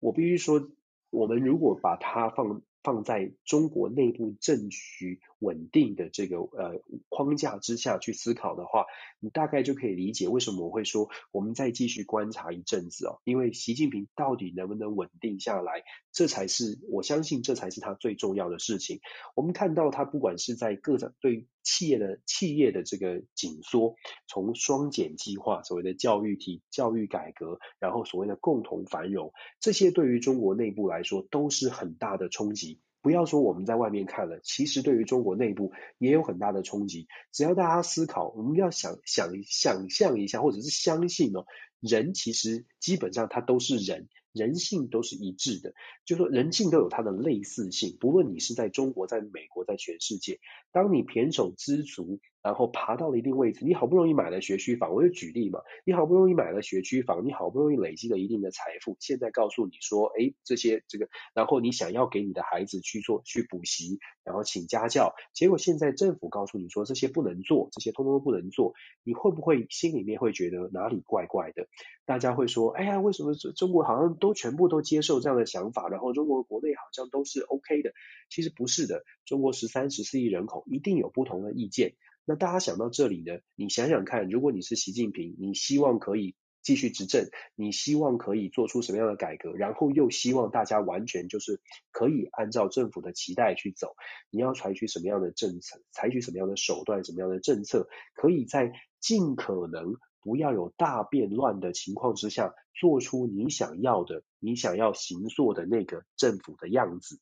[0.00, 0.70] 我必须说，
[1.10, 2.62] 我们如果把它放。
[2.84, 6.80] 放在中国内部政局稳定的这个呃
[7.10, 8.86] 框架之下去思考的话，
[9.20, 19.00] 你大概就可以理解为什么我会说我们再继续观察一阵子哦，因为习近平到底能不能稳定下来，这才是我相信这才是他最重要的事情。
[19.34, 32.80] 我们看到他不管是在各种对企业的企业的这个紧缩，从双减计划所谓的教育体教育改革，然后所谓的共同繁荣，这些对于中国内部来说都是很大的冲击。
[33.04, 37.06] 不要说我们在外面看了，其实对于中国内部也有很大的冲击。
[37.32, 41.44] 只要大家思考，我们要想想想象一下，或者是相信哦，
[41.80, 44.08] 人其实基本上他都是人。
[44.32, 45.74] 人性都是一致的，
[46.04, 47.96] 就说人性都有它的类似性。
[48.00, 50.40] 不论你是在中国、在美国、在全世界，
[50.72, 68.74] 当你胼手知足，然后爬到了一定位置，你好不容易买了学区房，我就举例嘛，你好不容易买了学区房，你好不容易累积了一定的财富，现在告诉你说，哎，这些这个，然后你想要给你的孩子去做去补习，然后请家教，结果现在政府告诉你说这些不能做，这些通通都不能做，
[69.04, 71.66] 你会不会心里面会觉得哪里怪怪的？
[72.04, 77.94] 大家会说，哎呀，为什么中国好像都全部都接受这样的想法，然后中国国内好像都是 OK 的，
[78.28, 79.02] 其实不是的。
[79.24, 81.94] 中国十三、十四亿人口一定有不同的意见。
[82.24, 91.60] 那大家想到这里呢，你想想看，如果你是习近平，你希望可以继续执政，你希望可以做出什么样的改革，然后又希望大家完全就是
[91.90, 93.94] 可以按照政府的期待去走，
[94.30, 99.96] 你要采取什么样的政策，采取什么样的手段，什么样的政策，可以在尽可能。
[100.26, 107.20] 不要有大变乱的情况之下，做出你想要的、你想要行塑的那个政府的样子。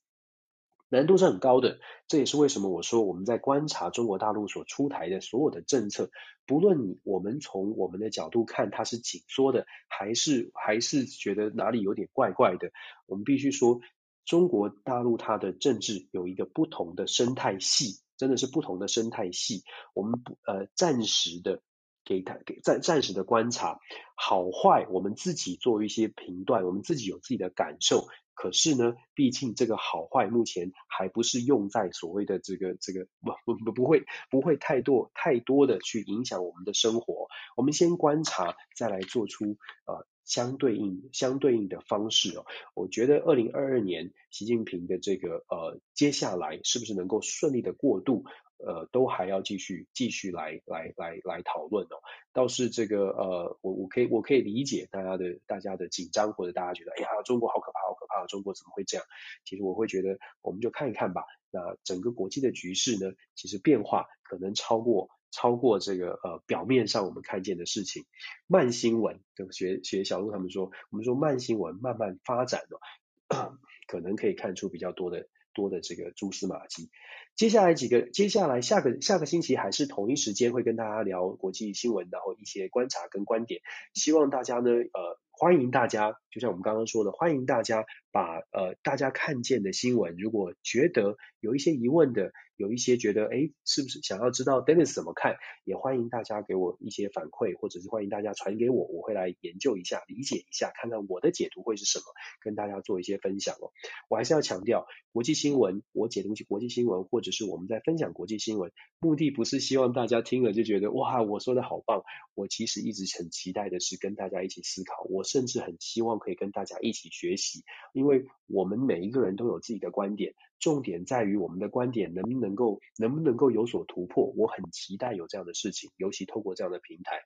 [0.93, 6.11] 难度是很高的，这也是为什么我说我们在观察中国大陆所出台的所有的政策，
[6.47, 12.73] 不论你我们从我们的角度看它是紧缩的，还是还是觉得哪里有点怪怪的，
[13.07, 13.81] 我们必须说，
[14.27, 19.63] 中国大陆它的政治有一个不同的生态系，真的是不同的生态系。
[19.95, 21.63] 我们不呃暂时的
[22.05, 23.79] 给他给暂暂时的观察
[24.15, 28.07] 好坏，我们自己做一些评断，我们自己有自己的感受。
[28.35, 37.29] 可是呢，毕竟这个好坏目前还不是用在所谓的这个这个不不不不会不会太多太多的去影响我们的生活。
[37.57, 42.47] 我们先观察，再来做出呃相对应相对应的方式哦。
[42.75, 48.25] 我觉得二零二二年习近平的这个呃接下来是不是能够顺利的过渡？
[48.65, 51.97] 呃，都还要继续继续来来来来讨论哦。
[52.33, 59.07] 倒是这个呃，我我可以我可以理解大家的大家的紧张，或者大家觉得，哎呀，中国好可怕，好可怕，中国怎么会这样？
[59.45, 61.25] 其实我会觉得，我们就看一看吧。
[61.51, 68.05] 那整个国际的局势呢，其实变化可能超过超过这个呃表面上我们看见的事情。
[68.47, 76.91] 慢新闻，就学学小路他们说，我们说慢新闻慢慢发展哦， 可能可以看出比较多的多的这个蛛丝马迹。
[77.35, 83.61] 接下来几个，接下来下个下个星期还是同一时间会跟大家聊国际新闻，然后一些观察跟观点。
[83.95, 92.33] 希望大家呢，呃，欢迎大家，就像我们刚刚说的，欢迎大家把呃大家看见的新闻，如果觉得有一些疑问的。
[92.59, 95.35] 有一些觉得，哎，是不是想要知道 Dennis 怎么看？
[95.65, 102.05] 也欢迎大家给我一些反馈，或者是欢迎大家传给我，我会来研究一下、理解一下，看看我的解读会是什么，
[102.41, 103.73] 跟大家做一些分享哦。
[104.09, 108.71] 我还是要强调，国际新闻，我解读起国际新闻，或者是我们在分享国际新闻，
[109.01, 112.05] 目的不是希望大家听了就觉得哇，我说的好棒。
[112.35, 120.35] 我其实一直很期待的是跟大家一起思考，我甚至很希望可以跟大家一起学习，因为我们每一个人都有自己的观点。
[120.61, 127.17] 重点在于我们的观点能不能够能不能够有所突破，我很期待有这样的事情，尤其透过这样的平台，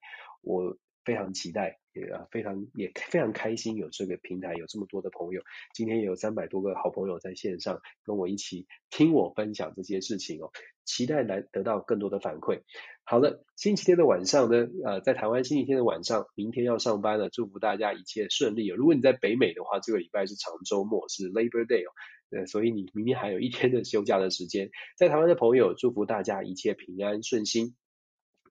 [0.40, 2.02] 我非常期待，也
[2.32, 5.40] 非常也非常开心有这个平台，有这么多的朋友，
[5.72, 10.50] 今天也有三百多个好朋友在线上跟我一起听我分享这些事情哦，
[10.84, 12.62] 期待来得到更多的反馈。
[13.04, 18.66] 好了，星期天的晚上呢，呃，在台湾星期天的晚上，明天要上班了，祝福大家一切顺利。
[18.66, 21.92] 如果你在北美的话，这个礼拜是长周末，是 Labor Day 哦。
[22.30, 27.76] 呃，所以你明天还有一天的休假的时间，在台湾的朋友，祝福大家一切平安顺心。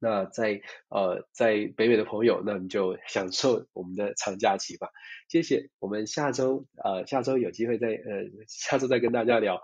[0.06, 4.90] 那在呃在北美的朋友，那你就享受我们的长假期吧。
[5.28, 9.64] 谢谢，我们下周呃下周有机会再呃下周再跟大家聊。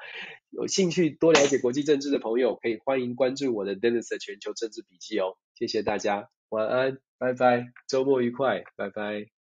[0.50, 5.38] 有兴趣多了解国际政治的朋友，可以欢迎关注我的 Dennis 的全球政治笔记哦。
[5.54, 9.41] 谢谢大家，晚安，拜拜，周末愉快，拜拜。